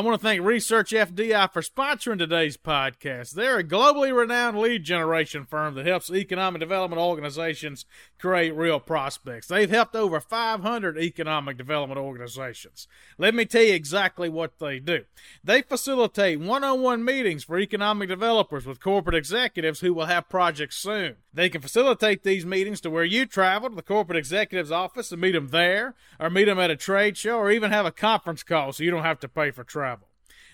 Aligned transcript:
I 0.00 0.02
want 0.02 0.18
to 0.18 0.26
thank 0.26 0.42
Research 0.42 0.92
FDI 0.92 1.52
for 1.52 1.60
sponsoring 1.60 2.16
today's 2.16 2.56
podcast. 2.56 3.32
They're 3.32 3.58
a 3.58 3.62
globally 3.62 4.16
renowned 4.16 4.58
lead 4.58 4.82
generation 4.82 5.44
firm 5.44 5.74
that 5.74 5.84
helps 5.84 6.10
economic 6.10 6.60
development 6.60 7.02
organizations 7.02 7.84
create 8.18 8.56
real 8.56 8.80
prospects. 8.80 9.48
They've 9.48 9.68
helped 9.68 9.94
over 9.94 10.18
500 10.18 10.96
economic 10.96 11.58
development 11.58 12.00
organizations. 12.00 12.88
Let 13.18 13.34
me 13.34 13.44
tell 13.44 13.60
you 13.60 13.74
exactly 13.74 14.30
what 14.30 14.58
they 14.58 14.78
do. 14.78 15.04
They 15.44 15.60
facilitate 15.60 16.40
one 16.40 16.64
on 16.64 16.80
one 16.80 17.04
meetings 17.04 17.44
for 17.44 17.58
economic 17.58 18.08
developers 18.08 18.64
with 18.64 18.80
corporate 18.80 19.16
executives 19.16 19.80
who 19.80 19.92
will 19.92 20.06
have 20.06 20.30
projects 20.30 20.76
soon. 20.76 21.16
They 21.32 21.48
can 21.48 21.60
facilitate 21.60 22.22
these 22.22 22.44
meetings 22.44 22.80
to 22.80 22.90
where 22.90 23.04
you 23.04 23.24
travel 23.24 23.70
to 23.70 23.76
the 23.76 23.82
corporate 23.82 24.18
executive's 24.18 24.72
office 24.72 25.12
and 25.12 25.20
meet 25.20 25.32
them 25.32 25.48
there, 25.48 25.94
or 26.18 26.28
meet 26.28 26.46
them 26.46 26.58
at 26.58 26.70
a 26.70 26.76
trade 26.76 27.16
show, 27.16 27.38
or 27.38 27.50
even 27.50 27.70
have 27.70 27.86
a 27.86 27.92
conference 27.92 28.42
call 28.42 28.72
so 28.72 28.82
you 28.82 28.90
don't 28.90 29.04
have 29.04 29.20
to 29.20 29.28
pay 29.28 29.50
for 29.50 29.62
travel. 29.62 30.08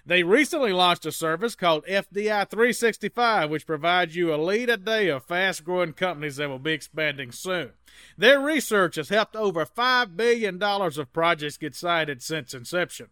They 0.05 0.23
recently 0.23 0.73
launched 0.73 1.05
a 1.05 1.11
service 1.11 1.57
called 1.57 1.85
FDI 1.87 2.49
365, 2.49 3.51
which 3.51 3.67
provides 3.67 4.15
you 4.15 4.33
a 4.33 4.37
lead 4.37 4.69
a 4.71 4.77
day 4.77 5.09
of 5.09 5.25
fast 5.25 5.65
growing 5.65 5.95
companies 5.95 6.37
that 6.37 6.49
will 6.49 6.61
be 6.61 6.73
expanding 6.73 7.33
soon. 7.33 7.71
Their 8.17 8.39
research 8.39 8.95
has 8.97 9.09
helped 9.09 9.35
over 9.35 9.67
$5 9.67 10.17
billion 10.17 10.63
of 10.63 11.13
projects 11.13 11.57
get 11.57 11.75
sited 11.75 12.23
since 12.23 12.55
inception. 12.55 13.09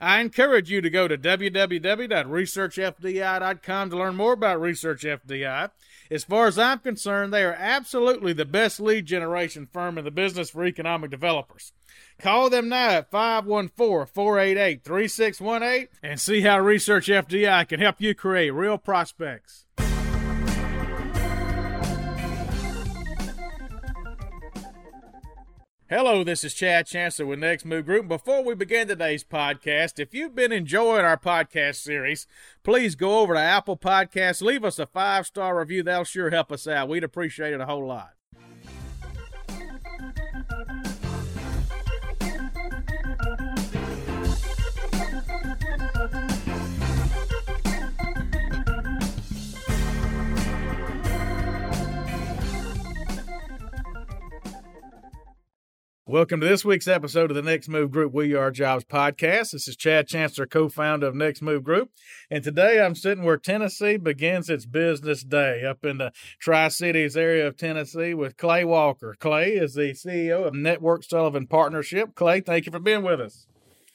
I 0.00 0.20
encourage 0.20 0.70
you 0.70 0.80
to 0.80 0.88
go 0.90 1.08
to 1.08 1.16
www.researchfdi.com 1.16 3.90
to 3.90 3.96
learn 3.96 4.16
more 4.16 4.34
about 4.34 4.60
Research 4.60 5.02
FDI. 5.02 5.70
As 6.10 6.24
far 6.24 6.46
as 6.46 6.58
I'm 6.58 6.80
concerned, 6.80 7.32
they 7.32 7.44
are 7.44 7.56
absolutely 7.58 8.32
the 8.32 8.44
best 8.44 8.78
lead 8.78 9.06
generation 9.06 9.68
firm 9.72 9.98
in 9.98 10.04
the 10.04 10.10
business 10.10 10.50
for 10.50 10.64
economic 10.64 11.10
developers. 11.10 11.72
Call 12.18 12.50
them 12.50 12.68
now 12.68 12.90
at 12.90 13.10
514 13.10 14.12
488 14.12 14.84
3618 14.84 15.88
and 16.02 16.20
see 16.20 16.42
how 16.42 16.60
Research 16.60 17.08
FDI 17.08 17.66
can 17.68 17.80
help 17.80 18.00
you 18.00 18.14
create 18.14 18.50
real 18.50 18.78
prospects. 18.78 19.64
Hello, 25.88 26.24
this 26.24 26.42
is 26.42 26.52
Chad 26.52 26.88
Chancellor 26.88 27.26
with 27.26 27.38
Next 27.38 27.64
Move 27.64 27.86
Group. 27.86 28.08
Before 28.08 28.42
we 28.42 28.56
begin 28.56 28.88
today's 28.88 29.22
podcast, 29.22 30.00
if 30.00 30.12
you've 30.12 30.34
been 30.34 30.50
enjoying 30.50 31.04
our 31.04 31.16
podcast 31.16 31.76
series, 31.76 32.26
please 32.64 32.96
go 32.96 33.20
over 33.20 33.34
to 33.34 33.40
Apple 33.40 33.76
Podcasts, 33.76 34.42
leave 34.42 34.64
us 34.64 34.80
a 34.80 34.86
five 34.86 35.28
star 35.28 35.56
review. 35.56 35.84
That'll 35.84 36.02
sure 36.02 36.30
help 36.30 36.50
us 36.50 36.66
out. 36.66 36.88
We'd 36.88 37.04
appreciate 37.04 37.52
it 37.52 37.60
a 37.60 37.66
whole 37.66 37.86
lot. 37.86 38.15
Welcome 56.08 56.40
to 56.40 56.46
this 56.46 56.64
week's 56.64 56.86
episode 56.86 57.32
of 57.32 57.34
the 57.34 57.42
Next 57.42 57.68
Move 57.68 57.90
Group 57.90 58.12
We 58.12 58.32
Are 58.32 58.52
Jobs 58.52 58.84
podcast. 58.84 59.50
This 59.50 59.66
is 59.66 59.74
Chad 59.74 60.06
Chancellor, 60.06 60.46
co 60.46 60.68
founder 60.68 61.08
of 61.08 61.16
Next 61.16 61.42
Move 61.42 61.64
Group. 61.64 61.90
And 62.30 62.44
today 62.44 62.80
I'm 62.80 62.94
sitting 62.94 63.24
where 63.24 63.36
Tennessee 63.36 63.96
begins 63.96 64.48
its 64.48 64.66
business 64.66 65.24
day 65.24 65.64
up 65.64 65.84
in 65.84 65.98
the 65.98 66.12
Tri 66.38 66.68
Cities 66.68 67.16
area 67.16 67.44
of 67.44 67.56
Tennessee 67.56 68.14
with 68.14 68.36
Clay 68.36 68.64
Walker. 68.64 69.16
Clay 69.18 69.54
is 69.54 69.74
the 69.74 69.94
CEO 69.94 70.46
of 70.46 70.54
Network 70.54 71.02
Sullivan 71.02 71.48
Partnership. 71.48 72.14
Clay, 72.14 72.40
thank 72.40 72.66
you 72.66 72.72
for 72.72 72.78
being 72.78 73.02
with 73.02 73.20
us. 73.20 73.48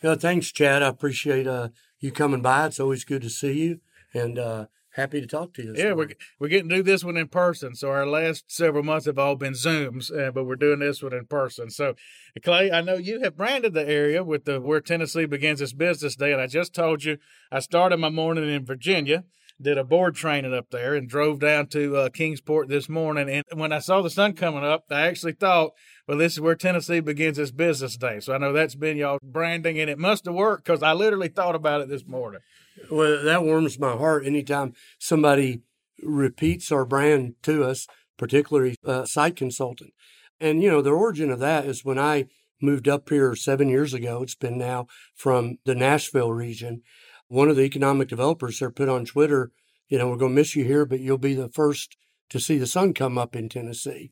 Yeah, 0.04 0.16
thanks, 0.16 0.52
Chad. 0.52 0.84
I 0.84 0.90
appreciate 0.90 1.48
uh, 1.48 1.70
you 2.02 2.12
coming 2.12 2.42
by. 2.42 2.66
It's 2.66 2.82
always 2.82 3.06
good 3.06 3.22
to 3.22 3.30
see 3.30 3.54
you. 3.54 3.80
And 4.14 4.38
uh, 4.38 4.66
happy 4.94 5.22
to 5.22 5.28
talk 5.28 5.54
to 5.54 5.64
you. 5.64 5.74
yeah, 5.76 5.94
we're, 5.94 6.10
we're 6.40 6.48
getting 6.48 6.70
to 6.70 6.78
do 6.78 6.84
this 6.84 7.04
one 7.04 7.18
in 7.18 7.28
person. 7.28 7.76
So 7.76 7.90
our 7.90 8.06
last 8.06 8.52
several 8.52 8.84
months 8.84 9.06
have 9.06 9.18
all 9.18 9.36
been 9.36 9.54
Zooms, 9.54 10.12
uh, 10.12 10.32
but 10.32 10.44
we're 10.44 10.56
doing 10.56 10.80
this 10.80 11.02
one 11.02 11.14
in 11.14 11.26
person. 11.26 11.70
So, 11.70 11.96
Clay, 12.44 12.72
I 12.72 12.82
know 12.82 12.96
you 12.96 13.22
have 13.22 13.38
branded 13.38 13.74
the 13.74 13.88
area 13.88 14.24
with 14.24 14.46
the 14.46 14.60
where 14.60 14.82
Tennessee 14.82 15.26
begins 15.26 15.62
its 15.62 15.74
business 15.74 16.16
day, 16.16 16.32
and 16.32 16.42
I 16.42 16.48
just 16.48 16.74
told 16.74 17.04
you 17.04 17.18
I 17.52 17.60
started 17.60 17.98
my 17.98 18.10
morning 18.10 18.50
in 18.50 18.66
Virginia. 18.66 19.24
Did 19.62 19.78
a 19.78 19.84
board 19.84 20.16
training 20.16 20.56
up 20.56 20.72
there 20.72 20.96
and 20.96 21.08
drove 21.08 21.40
down 21.40 21.68
to 21.68 21.96
uh, 21.96 22.10
Kingsport 22.10 22.68
this 22.68 22.90
morning. 22.90 23.30
And 23.30 23.60
when 23.60 23.72
I 23.72 23.78
saw 23.78 24.02
the 24.02 24.10
sun 24.10 24.34
coming 24.34 24.64
up, 24.64 24.86
I 24.90 25.02
actually 25.02 25.34
thought, 25.34 25.74
well, 26.08 26.18
this 26.18 26.34
is 26.34 26.42
where 26.42 26.56
Tennessee 26.56 27.00
begins 27.00 27.38
its 27.38 27.52
business 27.52 27.96
day. 27.96 28.20
So 28.22 28.34
I 28.34 28.40
know 28.40 28.54
that's 28.54 28.74
been 28.74 28.98
y'all 28.98 29.20
branding, 29.22 29.80
and 29.80 29.88
it 29.88 30.00
must 30.00 30.26
have 30.26 30.34
worked 30.34 30.66
because 30.66 30.82
I 30.82 30.94
literally 30.94 31.28
thought 31.28 31.54
about 31.54 31.82
it 31.82 31.90
this 31.90 32.08
morning. 32.08 32.42
Well, 32.90 33.24
that 33.24 33.44
warms 33.44 33.78
my 33.78 33.92
heart 33.92 34.26
anytime 34.26 34.74
somebody 34.98 35.62
repeats 36.02 36.72
our 36.72 36.86
brand 36.86 37.36
to 37.44 37.64
us, 37.64 37.88
particularly 38.18 38.76
a 38.84 39.06
site 39.06 39.36
consultant. 39.36 39.94
And, 40.40 40.64
you 40.64 40.72
know, 40.72 40.82
the 40.82 40.90
origin 40.90 41.30
of 41.30 41.40
that 41.40 41.66
is 41.66 41.86
when 41.86 42.00
I 42.00 42.26
moved 42.62 42.88
up 42.88 43.10
here 43.10 43.36
seven 43.36 43.70
years 43.70 43.94
ago, 43.94 44.24
it's 44.24 44.36
been 44.36 44.58
now 44.58 44.88
from 45.14 45.60
the 45.66 45.76
Nashville 45.76 46.32
region. 46.32 46.82
One 47.32 47.50
of 47.50 47.56
the 47.56 47.64
economic 47.64 48.10
developers 48.10 48.60
there 48.60 48.72
put 48.72 48.90
on 48.90 49.06
Twitter, 49.06 49.52
you 49.88 49.98
know, 49.98 50.10
we're 50.10 50.18
going 50.18 50.32
to 50.32 50.36
miss 50.36 50.56
you 50.56 50.66
here, 50.66 50.86
but 50.86 51.00
you'll 51.00 51.18
be 51.18 51.34
the 51.34 51.50
first 51.50 51.96
to 52.30 52.40
see 52.40 52.58
the 52.58 52.68
sun 52.68 52.94
come 52.94 53.18
up 53.18 53.36
in 53.36 53.50
Tennessee. 53.50 54.12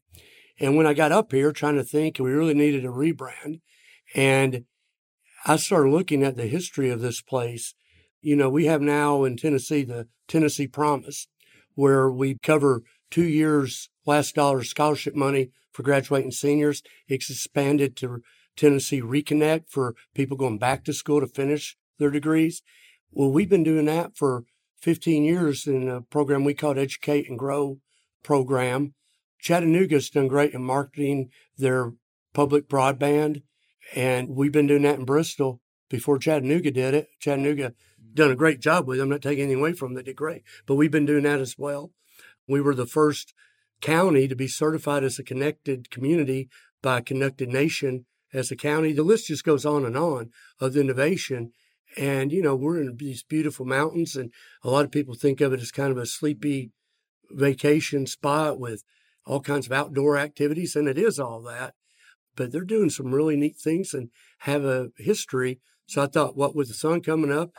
And 0.60 0.76
when 0.76 0.88
I 0.88 0.94
got 0.94 1.12
up 1.12 1.32
here 1.32 1.52
trying 1.52 1.76
to 1.76 1.84
think, 1.84 2.20
we 2.20 2.32
really 2.32 2.54
needed 2.54 2.86
a 2.86 2.90
rebrand. 2.90 3.62
And 4.16 4.66
I 5.46 5.58
started 5.58 5.90
looking 5.90 6.24
at 6.24 6.38
the 6.38 6.48
history 6.48 6.90
of 6.90 7.02
this 7.02 7.22
place 7.22 7.76
you 8.22 8.36
know, 8.36 8.50
we 8.50 8.66
have 8.66 8.82
now 8.82 9.24
in 9.24 9.38
Tennessee 9.38 9.84
the 9.84 10.08
Tennessee 10.28 10.68
Promise, 10.68 11.28
where 11.76 12.10
we 12.12 12.38
cover 12.42 12.84
two 13.10 13.24
years 13.24 13.90
last 14.06 14.36
dollar 14.36 14.64
scholarship 14.64 15.16
money 15.16 15.52
for 15.72 15.84
graduating 15.84 16.32
seniors. 16.32 16.84
It's 17.08 17.30
expanded 17.30 17.96
to 17.98 18.22
Tennessee 18.58 19.02
Reconnect 19.02 19.70
for 19.70 19.96
people 20.14 20.36
going 20.36 20.58
back 20.58 20.84
to 20.86 20.94
school 20.94 21.22
to 21.22 21.28
finish 21.28 21.78
their 21.98 22.12
degrees. 22.12 22.62
Well, 23.12 23.32
we've 23.32 23.50
been 23.50 23.64
doing 23.64 23.86
that 23.86 24.16
for 24.16 24.44
15 24.82 25.24
years 25.24 25.66
in 25.66 25.90
a 25.90 26.02
program 26.02 26.44
we 26.44 26.54
called 26.54 26.78
Educate 26.78 27.28
and 27.28 27.40
Grow 27.40 27.80
program. 28.24 28.94
Chattanooga's 29.40 30.10
done 30.10 30.28
great 30.28 30.54
in 30.54 30.64
marketing 30.64 31.30
their 31.58 31.94
public 32.34 32.70
broadband. 32.70 33.42
And 33.96 34.30
we've 34.30 34.52
been 34.52 34.68
doing 34.68 34.84
that 34.84 35.00
in 35.00 35.06
Bristol 35.06 35.60
before 35.90 36.20
Chattanooga 36.20 36.72
did 36.72 36.94
it. 36.94 37.10
Chattanooga 37.20 37.74
done 38.14 38.32
a 38.32 38.36
great 38.36 38.60
job 38.60 38.88
with. 38.88 39.00
I'm 39.00 39.10
not 39.10 39.22
taking 39.22 39.46
anything 39.46 39.60
away 39.60 39.74
from 39.74 39.94
them. 39.94 40.04
They 40.04 40.12
did 40.12 40.16
great. 40.16 40.44
But 40.68 40.76
we've 40.76 40.92
been 40.92 41.06
doing 41.06 41.24
that 41.24 41.40
as 41.40 41.56
well. 41.58 41.92
We 42.48 42.62
were 42.62 42.76
the 42.76 42.86
first 42.86 43.34
county 43.82 44.28
to 44.28 44.36
be 44.36 44.48
certified 44.48 45.04
as 45.04 45.18
a 45.18 45.24
connected 45.24 45.90
community 45.90 46.50
by 46.82 47.02
Connected 47.02 47.50
Nation 47.50 48.06
as 48.34 48.52
a 48.52 48.56
county. 48.56 48.94
The 48.94 49.04
list 49.04 49.28
just 49.28 49.44
goes 49.44 49.66
on 49.66 49.86
and 49.86 49.98
on 49.98 50.30
of 50.60 50.78
innovation. 50.78 51.52
And, 51.98 52.32
you 52.32 52.42
know, 52.42 52.56
we're 52.56 52.80
in 52.80 52.96
these 52.98 53.24
beautiful 53.24 53.66
mountains, 53.66 54.16
and 54.16 54.32
a 54.64 54.70
lot 54.70 54.86
of 54.86 54.92
people 54.92 55.16
think 55.16 55.42
of 55.42 55.54
it 55.54 55.62
as 55.62 55.72
kind 55.72 55.92
of 55.92 55.98
a 55.98 56.06
sleepy 56.06 56.72
vacation 57.32 58.06
spot 58.06 58.60
with 58.60 58.84
all 59.26 59.42
kinds 59.42 59.66
of 59.66 59.72
outdoor 59.72 60.18
activities, 60.18 60.76
and 60.76 60.88
it 60.88 60.98
is 60.98 61.20
all 61.20 61.42
that. 61.44 61.74
But 62.36 62.52
they're 62.52 62.62
doing 62.62 62.90
some 62.90 63.14
really 63.14 63.36
neat 63.36 63.58
things 63.58 63.94
and 63.94 64.10
have 64.40 64.64
a 64.64 64.90
history. 64.98 65.60
So 65.88 66.04
I 66.04 66.08
thought, 66.08 66.38
what 66.38 66.56
with 66.56 66.68
the 66.68 66.74
sun 66.74 67.02
coming 67.02 67.32
up, 67.32 67.52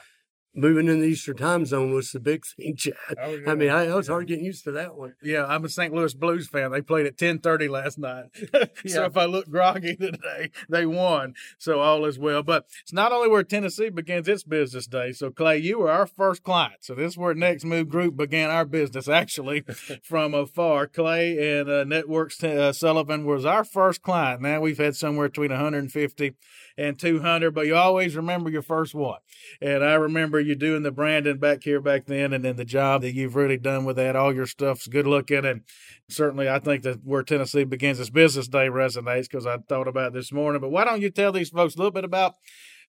moving 0.54 0.88
in 0.88 1.00
the 1.00 1.06
Eastern 1.06 1.36
time 1.36 1.64
zone 1.64 1.94
was 1.94 2.12
the 2.12 2.20
big 2.20 2.44
thing, 2.56 2.76
Chad. 2.76 2.94
Oh, 3.20 3.34
yeah. 3.34 3.50
I 3.50 3.54
mean, 3.54 3.70
I, 3.70 3.86
I, 3.86 3.94
was 3.94 4.08
hard 4.08 4.26
getting 4.26 4.44
used 4.44 4.64
to 4.64 4.72
that 4.72 4.96
one. 4.96 5.14
Yeah, 5.22 5.46
I'm 5.46 5.64
a 5.64 5.68
St. 5.68 5.94
Louis 5.94 6.14
Blues 6.14 6.48
fan. 6.48 6.70
They 6.70 6.82
played 6.82 7.06
at 7.06 7.16
10:30 7.16 7.68
last 7.68 7.98
night, 7.98 8.24
so 8.52 8.68
yeah. 8.84 9.06
if 9.06 9.16
I 9.16 9.24
look 9.26 9.48
groggy 9.48 9.96
today, 10.00 10.50
they 10.68 10.86
won. 10.86 11.34
So 11.58 11.80
all 11.80 12.04
is 12.04 12.18
well. 12.18 12.42
But 12.42 12.66
it's 12.82 12.92
not 12.92 13.12
only 13.12 13.28
where 13.28 13.42
Tennessee 13.42 13.90
begins 13.90 14.28
its 14.28 14.42
business 14.42 14.86
day. 14.86 15.12
So 15.12 15.30
Clay, 15.30 15.58
you 15.58 15.78
were 15.78 15.90
our 15.90 16.06
first 16.06 16.42
client. 16.42 16.76
So 16.80 16.94
this 16.94 17.12
is 17.12 17.18
where 17.18 17.34
Next 17.34 17.64
Move 17.64 17.88
Group 17.88 18.16
began 18.16 18.50
our 18.50 18.64
business, 18.64 19.08
actually, 19.08 19.64
from 20.02 20.34
afar. 20.34 20.86
Clay 20.86 21.58
and 21.60 21.70
uh, 21.70 21.84
Networks 21.84 22.42
uh, 22.42 22.72
Sullivan 22.72 23.24
was 23.24 23.44
our 23.44 23.64
first 23.64 24.02
client. 24.02 24.42
Now 24.42 24.60
we've 24.60 24.78
had 24.78 24.96
somewhere 24.96 25.28
between 25.28 25.50
150 25.50 26.34
and 26.76 26.98
200, 26.98 27.52
but 27.52 27.66
you 27.66 27.76
always 27.76 28.16
remember 28.16 28.50
your 28.50 28.62
first 28.62 28.94
one. 28.94 29.18
And 29.60 29.84
I 29.84 29.94
remember 29.94 30.39
you 30.40 30.54
doing 30.54 30.82
the 30.82 30.90
branding 30.90 31.38
back 31.38 31.62
here 31.62 31.80
back 31.80 32.06
then, 32.06 32.32
and 32.32 32.44
then 32.44 32.56
the 32.56 32.64
job 32.64 33.02
that 33.02 33.14
you've 33.14 33.36
really 33.36 33.56
done 33.56 33.84
with 33.84 33.96
that. 33.96 34.16
All 34.16 34.34
your 34.34 34.46
stuff's 34.46 34.88
good 34.88 35.06
looking, 35.06 35.44
and 35.44 35.62
certainly 36.08 36.48
I 36.48 36.58
think 36.58 36.82
that 36.82 37.04
where 37.04 37.22
Tennessee 37.22 37.64
begins 37.64 38.00
its 38.00 38.10
business 38.10 38.48
day 38.48 38.68
resonates 38.68 39.28
because 39.30 39.46
I 39.46 39.58
thought 39.58 39.88
about 39.88 40.12
this 40.12 40.32
morning. 40.32 40.60
But 40.60 40.70
why 40.70 40.84
don't 40.84 41.02
you 41.02 41.10
tell 41.10 41.32
these 41.32 41.50
folks 41.50 41.74
a 41.74 41.78
little 41.78 41.90
bit 41.90 42.04
about 42.04 42.34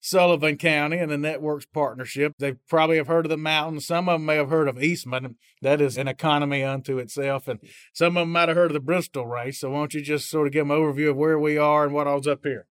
Sullivan 0.03 0.57
County 0.57 0.98
and 0.98 1.12
the 1.12 1.18
Networks 1.18 1.65
Partnership. 1.65 2.33
They 2.39 2.53
probably 2.53 2.98
have 2.98 3.07
heard 3.07 3.25
of 3.25 3.30
the 3.30 3.38
mountains. 3.38 3.86
Some 3.86 4.09
of 4.09 4.15
them 4.15 4.25
may 4.25 4.36
have 4.36 4.50
heard 4.50 4.68
of 4.68 4.81
Eastman. 4.81 5.36
That 5.62 5.80
is 5.80 5.95
an 5.95 6.07
economy 6.07 6.63
unto 6.63 6.97
itself. 6.97 7.47
And 7.47 7.59
some 7.94 8.18
of 8.18 8.24
them 8.24 8.31
might 8.31 8.50
have 8.50 8.57
heard 8.57 8.71
of 8.71 8.74
the 8.74 8.80
Bristol 8.80 9.27
race. 9.27 9.59
So 9.59 9.69
why 9.69 9.77
don't 9.77 9.94
you 9.94 10.01
just 10.01 10.30
sort 10.30 10.47
of 10.47 10.54
give 10.54 10.68
them 10.68 10.71
an 10.71 10.77
overview 10.77 11.12
of 11.12 11.18
where 11.18 11.38
we 11.38 11.57
are 11.57 11.86
and 11.86 11.94
what 11.94 12.07
all's 12.07 12.27
up 12.27 12.44
here? 12.44 12.65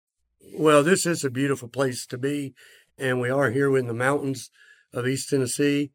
Well, 0.56 0.84
this 0.84 1.06
is 1.06 1.24
a 1.24 1.30
beautiful 1.30 1.68
place 1.68 2.08
to 2.08 2.18
be. 2.18 2.56
and 2.98 3.22
we 3.22 3.30
are 3.30 3.52
here 3.52 3.78
in 3.78 3.88
the 3.88 3.94
mountains 3.94 4.50
of 4.94 5.08
East 5.08 5.30
Tennessee. 5.30 5.92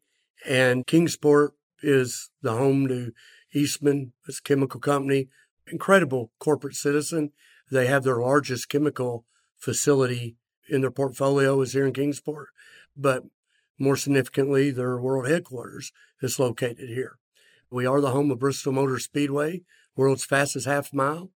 And 0.47 0.85
Kingsport 0.85 1.53
is 1.81 2.29
the 2.41 2.53
home 2.53 2.87
to 2.87 3.11
Eastman, 3.53 4.13
it's 4.27 4.39
a 4.39 4.43
chemical 4.43 4.79
company, 4.79 5.29
incredible 5.71 6.31
corporate 6.39 6.75
citizen. 6.75 7.31
They 7.71 7.87
have 7.87 8.03
their 8.03 8.19
largest 8.19 8.69
chemical 8.69 9.25
facility 9.57 10.35
in 10.69 10.81
their 10.81 10.91
portfolio 10.91 11.61
is 11.61 11.73
here 11.73 11.85
in 11.85 11.93
Kingsport, 11.93 12.49
but 12.97 13.23
more 13.77 13.95
significantly, 13.95 14.71
their 14.71 14.97
world 14.97 15.27
headquarters 15.27 15.91
is 16.21 16.39
located 16.39 16.89
here. 16.89 17.17
We 17.69 17.85
are 17.85 17.99
the 17.99 18.11
home 18.11 18.31
of 18.31 18.39
Bristol 18.39 18.71
Motor 18.71 18.99
Speedway, 18.99 19.63
world's 19.95 20.25
fastest 20.25 20.65
half 20.65 20.93
mile. 20.93 21.31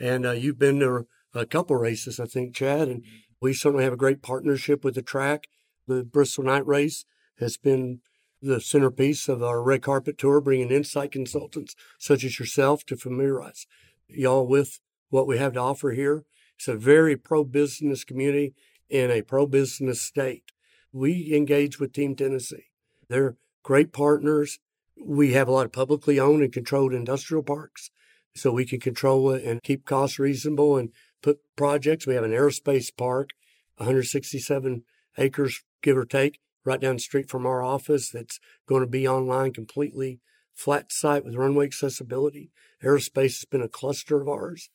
And 0.00 0.26
uh, 0.26 0.32
you've 0.32 0.58
been 0.58 0.80
to 0.80 1.06
a 1.34 1.46
couple 1.46 1.76
races, 1.76 2.18
I 2.18 2.26
think, 2.26 2.54
Chad, 2.54 2.88
and 2.88 3.04
we 3.40 3.52
certainly 3.52 3.84
have 3.84 3.92
a 3.92 3.98
great 3.98 4.22
partnership 4.22 4.84
with 4.84 4.94
the 4.94 5.02
track. 5.02 5.46
The 5.86 6.02
Bristol 6.02 6.44
Night 6.44 6.66
Race 6.66 7.04
has 7.38 7.56
been 7.56 8.00
the 8.40 8.60
centerpiece 8.60 9.28
of 9.28 9.42
our 9.42 9.62
red 9.62 9.82
carpet 9.82 10.18
tour, 10.18 10.40
bringing 10.40 10.70
insight 10.70 11.12
consultants 11.12 11.74
such 11.98 12.24
as 12.24 12.38
yourself 12.38 12.84
to 12.86 12.96
familiarize 12.96 13.66
y'all 14.08 14.46
with 14.46 14.80
what 15.10 15.26
we 15.26 15.38
have 15.38 15.54
to 15.54 15.60
offer 15.60 15.92
here. 15.92 16.24
It's 16.56 16.68
a 16.68 16.76
very 16.76 17.16
pro 17.16 17.44
business 17.44 18.04
community 18.04 18.54
in 18.88 19.10
a 19.10 19.22
pro 19.22 19.46
business 19.46 20.00
state. 20.00 20.52
We 20.92 21.34
engage 21.34 21.80
with 21.80 21.92
Team 21.92 22.14
Tennessee. 22.14 22.66
They're 23.08 23.36
great 23.62 23.92
partners. 23.92 24.58
We 24.96 25.32
have 25.32 25.48
a 25.48 25.52
lot 25.52 25.66
of 25.66 25.72
publicly 25.72 26.20
owned 26.20 26.42
and 26.42 26.52
controlled 26.52 26.94
industrial 26.94 27.42
parks, 27.42 27.90
so 28.34 28.52
we 28.52 28.64
can 28.64 28.80
control 28.80 29.30
it 29.30 29.44
and 29.44 29.62
keep 29.62 29.84
costs 29.84 30.18
reasonable 30.18 30.76
and 30.76 30.90
put 31.22 31.40
projects. 31.56 32.06
We 32.06 32.14
have 32.14 32.24
an 32.24 32.30
aerospace 32.30 32.94
park, 32.96 33.30
167 33.76 34.84
acres, 35.18 35.62
give 35.82 35.96
or 35.96 36.04
take, 36.04 36.40
right 36.64 36.80
down 36.80 36.96
the 36.96 37.00
street 37.00 37.28
from 37.28 37.46
our 37.46 37.62
office 37.62 38.10
that's 38.10 38.40
going 38.66 38.82
to 38.82 38.88
be 38.88 39.06
online 39.06 39.52
completely 39.52 40.20
flat 40.54 40.92
site 40.92 41.24
with 41.24 41.34
runway 41.34 41.66
accessibility. 41.66 42.50
Aerospace 42.82 43.38
has 43.38 43.44
been 43.44 43.62
a 43.62 43.68
cluster 43.68 44.20
of 44.20 44.28
ours. 44.28 44.70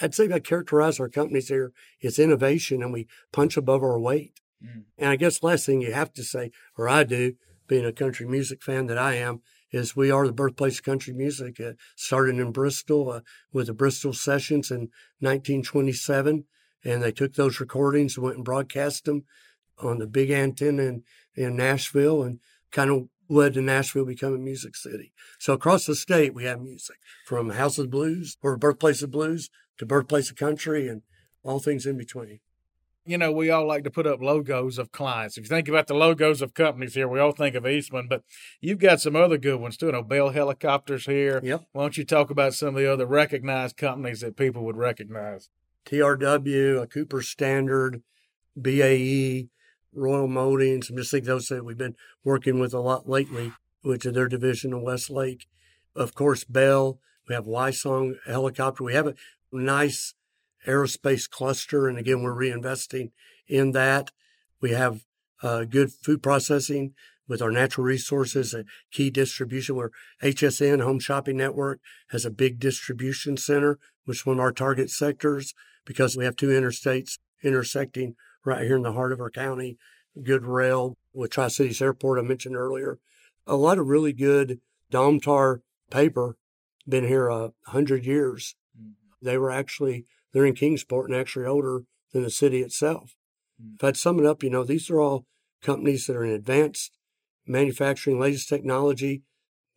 I'd 0.00 0.14
say 0.14 0.32
I 0.32 0.40
characterize 0.40 0.98
our 0.98 1.08
companies 1.08 1.48
here 1.48 1.72
is 2.00 2.18
innovation 2.18 2.82
and 2.82 2.92
we 2.92 3.06
punch 3.32 3.56
above 3.56 3.82
our 3.82 3.98
weight. 3.98 4.40
Mm. 4.64 4.84
And 4.98 5.10
I 5.10 5.16
guess 5.16 5.42
last 5.42 5.66
thing 5.66 5.80
you 5.80 5.92
have 5.92 6.12
to 6.14 6.24
say, 6.24 6.50
or 6.76 6.88
I 6.88 7.04
do, 7.04 7.34
being 7.66 7.84
a 7.84 7.92
country 7.92 8.26
music 8.26 8.62
fan 8.62 8.86
that 8.86 8.98
I 8.98 9.14
am, 9.14 9.40
is 9.70 9.96
we 9.96 10.10
are 10.10 10.26
the 10.26 10.32
birthplace 10.32 10.78
of 10.78 10.84
country 10.84 11.12
music. 11.12 11.60
Uh, 11.60 11.72
started 11.96 12.38
in 12.38 12.52
Bristol 12.52 13.10
uh, 13.10 13.20
with 13.52 13.66
the 13.66 13.74
Bristol 13.74 14.12
Sessions 14.12 14.70
in 14.70 14.90
1927. 15.20 16.44
And 16.84 17.02
they 17.02 17.12
took 17.12 17.34
those 17.34 17.60
recordings 17.60 18.16
and 18.16 18.24
went 18.24 18.36
and 18.36 18.44
broadcast 18.44 19.04
them 19.04 19.24
on 19.82 19.98
the 19.98 20.06
big 20.06 20.30
antenna 20.30 20.82
in, 20.82 21.02
in 21.34 21.56
Nashville 21.56 22.22
and 22.22 22.40
kind 22.70 22.90
of 22.90 23.08
led 23.28 23.54
to 23.54 23.62
Nashville 23.62 24.04
becoming 24.04 24.44
Music 24.44 24.76
City. 24.76 25.12
So 25.38 25.54
across 25.54 25.86
the 25.86 25.94
state, 25.94 26.34
we 26.34 26.44
have 26.44 26.60
music 26.60 26.96
from 27.24 27.50
House 27.50 27.78
of 27.78 27.90
Blues 27.90 28.36
or 28.42 28.56
Birthplace 28.56 29.02
of 29.02 29.10
Blues 29.10 29.50
to 29.78 29.86
Birthplace 29.86 30.30
of 30.30 30.36
Country 30.36 30.88
and 30.88 31.02
all 31.42 31.58
things 31.58 31.86
in 31.86 31.96
between. 31.96 32.40
You 33.06 33.18
know, 33.18 33.30
we 33.30 33.50
all 33.50 33.66
like 33.66 33.84
to 33.84 33.90
put 33.90 34.06
up 34.06 34.22
logos 34.22 34.78
of 34.78 34.90
clients. 34.90 35.36
If 35.36 35.44
you 35.44 35.48
think 35.48 35.68
about 35.68 35.88
the 35.88 35.94
logos 35.94 36.40
of 36.40 36.54
companies 36.54 36.94
here, 36.94 37.06
we 37.06 37.20
all 37.20 37.32
think 37.32 37.54
of 37.54 37.66
Eastman, 37.66 38.06
but 38.08 38.22
you've 38.62 38.78
got 38.78 39.00
some 39.00 39.14
other 39.14 39.36
good 39.36 39.60
ones 39.60 39.76
too. 39.76 39.86
You 39.86 39.92
know, 39.92 40.02
Bell 40.02 40.30
Helicopters 40.30 41.04
here. 41.04 41.38
Yep. 41.42 41.66
Why 41.72 41.82
don't 41.82 41.98
you 41.98 42.04
talk 42.04 42.30
about 42.30 42.54
some 42.54 42.68
of 42.68 42.74
the 42.76 42.90
other 42.90 43.04
recognized 43.04 43.76
companies 43.76 44.20
that 44.20 44.38
people 44.38 44.64
would 44.64 44.78
recognize? 44.78 45.50
TRW, 45.84 46.80
a 46.80 46.86
Cooper 46.86 47.20
Standard, 47.20 48.02
BAE, 48.56 49.48
Royal 49.94 50.28
just 50.96 51.10
thinking 51.10 51.26
those 51.26 51.46
that 51.46 51.64
we've 51.64 51.78
been 51.78 51.96
working 52.22 52.58
with 52.58 52.74
a 52.74 52.80
lot 52.80 53.08
lately, 53.08 53.52
which 53.82 54.06
are 54.06 54.12
their 54.12 54.28
division 54.28 54.72
in 54.72 54.82
Westlake. 54.82 55.46
Of 55.94 56.14
course, 56.14 56.44
Bell. 56.44 56.98
We 57.28 57.34
have 57.34 57.46
Wysong 57.46 58.16
helicopter. 58.26 58.84
We 58.84 58.94
have 58.94 59.06
a 59.06 59.14
nice 59.52 60.14
aerospace 60.66 61.28
cluster, 61.28 61.88
and 61.88 61.98
again, 61.98 62.22
we're 62.22 62.34
reinvesting 62.34 63.10
in 63.46 63.72
that. 63.72 64.10
We 64.60 64.72
have 64.72 65.04
uh, 65.42 65.64
good 65.64 65.92
food 65.92 66.22
processing 66.22 66.94
with 67.26 67.40
our 67.40 67.50
natural 67.50 67.86
resources, 67.86 68.52
a 68.52 68.64
key 68.90 69.10
distribution 69.10 69.76
where 69.76 69.90
HSN 70.22 70.82
Home 70.82 70.98
Shopping 70.98 71.36
Network 71.36 71.80
has 72.10 72.24
a 72.24 72.30
big 72.30 72.58
distribution 72.58 73.36
center, 73.36 73.78
which 74.04 74.18
is 74.18 74.26
one 74.26 74.36
of 74.36 74.40
our 74.40 74.52
target 74.52 74.90
sectors 74.90 75.54
because 75.84 76.16
we 76.16 76.24
have 76.24 76.36
two 76.36 76.48
interstates 76.48 77.18
intersecting 77.42 78.16
right 78.44 78.62
here 78.62 78.76
in 78.76 78.82
the 78.82 78.92
heart 78.92 79.12
of 79.12 79.20
our 79.20 79.30
county. 79.30 79.78
Good 80.22 80.44
rail 80.44 80.96
with 81.12 81.30
Tri 81.30 81.48
Cities 81.48 81.82
Airport, 81.82 82.18
I 82.18 82.22
mentioned 82.22 82.56
earlier. 82.56 82.98
A 83.46 83.56
lot 83.56 83.78
of 83.78 83.86
really 83.86 84.12
good 84.12 84.60
Domtar 84.92 85.60
paper, 85.90 86.36
been 86.88 87.06
here 87.06 87.28
a 87.28 87.52
hundred 87.66 88.04
years. 88.04 88.54
Mm-hmm. 88.78 89.26
They 89.26 89.38
were 89.38 89.50
actually, 89.50 90.06
they're 90.32 90.46
in 90.46 90.54
Kingsport 90.54 91.08
and 91.08 91.18
actually 91.18 91.46
older 91.46 91.82
than 92.12 92.22
the 92.22 92.30
city 92.30 92.60
itself. 92.60 93.16
Mm-hmm. 93.60 93.74
If 93.76 93.84
I'd 93.84 93.96
sum 93.96 94.20
it 94.20 94.26
up, 94.26 94.42
you 94.42 94.50
know, 94.50 94.64
these 94.64 94.88
are 94.90 95.00
all 95.00 95.26
companies 95.62 96.06
that 96.06 96.16
are 96.16 96.24
in 96.24 96.32
advanced 96.32 96.96
manufacturing, 97.46 98.20
latest 98.20 98.48
technology, 98.48 99.22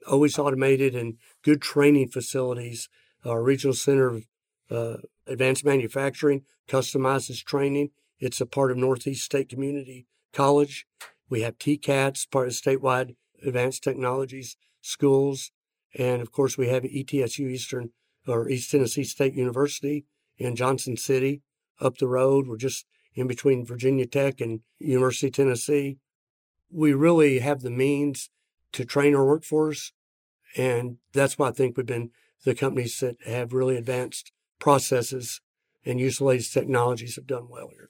always 0.09 0.37
automated 0.37 0.95
and 0.95 1.17
good 1.43 1.61
training 1.61 2.09
facilities. 2.09 2.89
Our 3.25 3.43
regional 3.43 3.73
center 3.73 4.07
of 4.07 4.27
uh, 4.69 4.97
advanced 5.25 5.65
manufacturing 5.65 6.43
customizes 6.69 7.43
training 7.43 7.89
it's 8.19 8.41
a 8.41 8.45
part 8.45 8.71
of 8.71 8.77
Northeast 8.77 9.25
State 9.25 9.49
Community 9.49 10.07
College. 10.33 10.87
We 11.29 11.41
have 11.41 11.57
TCATS, 11.57 12.29
part 12.31 12.47
of 12.47 12.53
statewide 12.53 13.15
advanced 13.45 13.83
technologies 13.83 14.57
schools. 14.81 15.51
And 15.97 16.21
of 16.21 16.31
course, 16.31 16.57
we 16.57 16.67
have 16.69 16.83
ETSU 16.83 17.49
Eastern 17.49 17.91
or 18.27 18.49
East 18.49 18.71
Tennessee 18.71 19.03
State 19.03 19.33
University 19.33 20.05
in 20.37 20.55
Johnson 20.55 20.97
City 20.97 21.41
up 21.79 21.97
the 21.97 22.07
road. 22.07 22.47
We're 22.47 22.57
just 22.57 22.85
in 23.13 23.27
between 23.27 23.65
Virginia 23.65 24.05
Tech 24.05 24.41
and 24.41 24.61
University 24.79 25.27
of 25.27 25.33
Tennessee. 25.33 25.97
We 26.69 26.93
really 26.93 27.39
have 27.39 27.61
the 27.61 27.71
means 27.71 28.29
to 28.73 28.85
train 28.85 29.15
our 29.15 29.25
workforce. 29.25 29.93
And 30.55 30.97
that's 31.13 31.37
why 31.37 31.49
I 31.49 31.51
think 31.51 31.77
we've 31.77 31.85
been 31.85 32.11
the 32.45 32.55
companies 32.55 32.99
that 32.99 33.17
have 33.25 33.53
really 33.53 33.77
advanced 33.77 34.31
processes 34.59 35.41
and 35.85 35.99
latest 36.21 36.53
technologies 36.53 37.15
have 37.15 37.27
done 37.27 37.47
well 37.49 37.69
here 37.71 37.89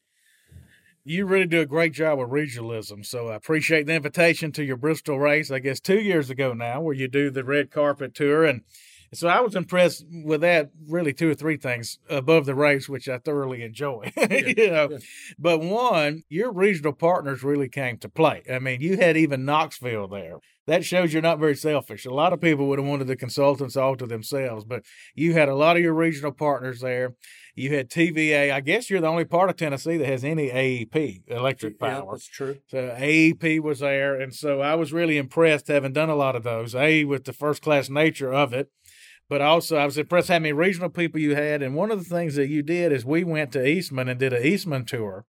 you 1.08 1.26
really 1.26 1.46
do 1.46 1.62
a 1.62 1.66
great 1.66 1.94
job 1.94 2.20
with 2.20 2.30
regionalism. 2.30 3.06
So 3.06 3.30
I 3.30 3.36
appreciate 3.36 3.88
the 3.88 3.96
invitation 3.96 4.52
to 4.52 4.64
your 4.64 4.76
Bristol 4.76 5.18
race, 5.18 5.50
I 5.50 5.60
guess 5.60 5.80
two 5.80 6.00
years 6.00 6.30
ago 6.30 6.54
now, 6.54 6.82
where 6.82 6.94
you 6.94 7.08
do 7.08 7.30
the 7.30 7.46
red 7.46 7.72
carpet 7.72 8.14
tour. 8.14 8.44
And 8.44 8.62
so 9.14 9.30
I 9.30 9.40
was 9.40 9.56
impressed 9.56 10.06
with 10.12 10.42
that 10.42 10.70
really 10.86 11.14
two 11.14 11.30
or 11.30 11.34
three 11.34 11.56
things 11.56 11.98
above 12.10 12.46
the 12.46 12.56
race, 12.56 12.90
which 12.90 13.08
I 13.08 13.20
thoroughly 13.20 13.64
enjoy. 13.64 14.12
you 14.30 14.70
know, 14.70 14.90
yeah. 14.92 14.98
but 15.40 15.60
one, 15.60 16.24
your 16.28 16.52
regional 16.52 16.92
partners 16.92 17.42
really 17.42 17.70
came 17.70 17.98
to 18.00 18.10
play. 18.10 18.44
I 18.52 18.60
mean, 18.60 18.82
you 18.82 18.98
had 18.98 19.16
even 19.16 19.46
Knoxville 19.46 20.10
there. 20.10 20.40
That 20.68 20.84
shows 20.84 21.14
you're 21.14 21.22
not 21.22 21.40
very 21.40 21.56
selfish. 21.56 22.06
A 22.06 22.14
lot 22.14 22.34
of 22.34 22.42
people 22.42 22.68
would 22.68 22.78
have 22.78 22.88
wanted 22.88 23.08
the 23.08 23.16
consultants 23.16 23.78
all 23.78 23.96
to 23.96 24.06
themselves, 24.06 24.66
but 24.66 24.84
you 25.16 25.34
had 25.34 25.48
a 25.48 25.56
lot 25.56 25.78
of 25.78 25.82
your 25.82 25.94
regional 25.94 26.34
partners 26.34 26.82
there. 26.82 27.16
You 27.56 27.74
had 27.74 27.90
TVA. 27.90 28.52
I 28.52 28.60
guess 28.60 28.90
you're 28.90 29.02
the 29.02 29.08
only 29.08 29.26
part 29.26 29.50
of 29.50 29.56
Tennessee 29.56 29.98
that 29.98 30.06
has 30.06 30.26
any 30.26 30.50
AEP 30.50 31.22
electric 31.28 31.80
power. 31.80 32.04
Yeah, 32.06 32.12
that's 32.12 32.28
true. 32.28 32.58
So 32.68 32.96
AEP 33.00 33.62
was 33.62 33.80
there, 33.80 34.20
and 34.20 34.34
so 34.34 34.62
I 34.62 34.76
was 34.76 34.92
really 34.92 35.18
impressed 35.18 35.70
having 35.70 35.94
done 35.94 36.10
a 36.10 36.16
lot 36.16 36.36
of 36.36 36.44
those. 36.44 36.76
A 36.76 37.06
with 37.06 37.24
the 37.24 37.34
first 37.34 37.62
class 37.62 37.90
nature 37.90 38.34
of 38.34 38.54
it, 38.54 38.70
but 39.30 39.42
also 39.42 39.78
I 39.78 39.86
was 39.86 39.98
impressed 39.98 40.30
how 40.30 40.40
many 40.40 40.54
regional 40.54 40.90
people 40.90 41.20
you 41.20 41.36
had. 41.36 41.62
And 41.62 41.76
one 41.76 41.92
of 41.92 42.00
the 42.00 42.16
things 42.16 42.36
that 42.36 42.48
you 42.48 42.62
did 42.62 42.92
is 42.92 43.06
we 43.06 43.24
went 43.24 43.52
to 43.54 43.66
Eastman 43.66 44.08
and 44.08 44.20
did 44.20 44.34
an 44.34 44.46
Eastman 44.46 44.86
tour. 44.86 45.26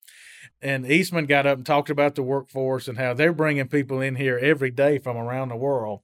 And 0.62 0.90
Eastman 0.90 1.26
got 1.26 1.46
up 1.46 1.58
and 1.58 1.66
talked 1.66 1.90
about 1.90 2.14
the 2.14 2.22
workforce 2.22 2.88
and 2.88 2.98
how 2.98 3.14
they're 3.14 3.32
bringing 3.32 3.68
people 3.68 4.00
in 4.00 4.16
here 4.16 4.38
every 4.38 4.70
day 4.70 4.98
from 4.98 5.16
around 5.16 5.48
the 5.48 5.56
world 5.56 6.00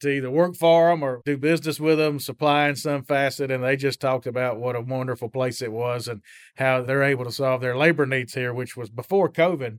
to 0.00 0.10
either 0.10 0.30
work 0.30 0.56
for 0.56 0.90
them 0.90 1.02
or 1.02 1.22
do 1.24 1.36
business 1.36 1.78
with 1.78 1.98
them, 1.98 2.18
supply 2.18 2.68
in 2.68 2.76
some 2.76 3.04
facet. 3.04 3.50
And 3.50 3.62
they 3.62 3.76
just 3.76 4.00
talked 4.00 4.26
about 4.26 4.58
what 4.58 4.76
a 4.76 4.80
wonderful 4.80 5.28
place 5.28 5.62
it 5.62 5.72
was 5.72 6.08
and 6.08 6.22
how 6.56 6.82
they're 6.82 7.02
able 7.02 7.24
to 7.24 7.32
solve 7.32 7.60
their 7.60 7.76
labor 7.76 8.04
needs 8.06 8.34
here, 8.34 8.52
which 8.52 8.76
was 8.76 8.90
before 8.90 9.30
COVID. 9.30 9.78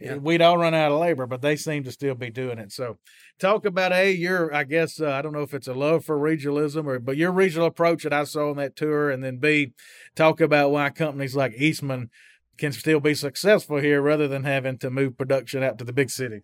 Yeah. 0.00 0.16
We'd 0.16 0.42
all 0.42 0.58
run 0.58 0.74
out 0.74 0.92
of 0.92 1.00
labor, 1.00 1.26
but 1.26 1.40
they 1.40 1.56
seem 1.56 1.84
to 1.84 1.92
still 1.92 2.14
be 2.14 2.30
doing 2.30 2.58
it. 2.58 2.72
So, 2.72 2.98
talk 3.38 3.64
about 3.64 3.92
a 3.92 4.12
your, 4.12 4.52
I 4.54 4.64
guess, 4.64 5.00
uh, 5.00 5.10
I 5.10 5.22
don't 5.22 5.32
know 5.32 5.42
if 5.42 5.54
it's 5.54 5.68
a 5.68 5.74
love 5.74 6.04
for 6.04 6.18
regionalism 6.18 6.86
or, 6.86 6.98
but 6.98 7.16
your 7.16 7.30
regional 7.30 7.66
approach 7.66 8.02
that 8.02 8.12
I 8.12 8.24
saw 8.24 8.50
on 8.50 8.56
that 8.56 8.76
tour, 8.76 9.10
and 9.10 9.22
then 9.22 9.36
B, 9.36 9.72
talk 10.16 10.40
about 10.40 10.72
why 10.72 10.90
companies 10.90 11.36
like 11.36 11.54
Eastman 11.56 12.10
can 12.58 12.72
still 12.72 13.00
be 13.00 13.14
successful 13.14 13.78
here 13.78 14.00
rather 14.00 14.28
than 14.28 14.44
having 14.44 14.78
to 14.78 14.90
move 14.90 15.18
production 15.18 15.62
out 15.62 15.78
to 15.78 15.84
the 15.84 15.92
big 15.92 16.10
city. 16.10 16.42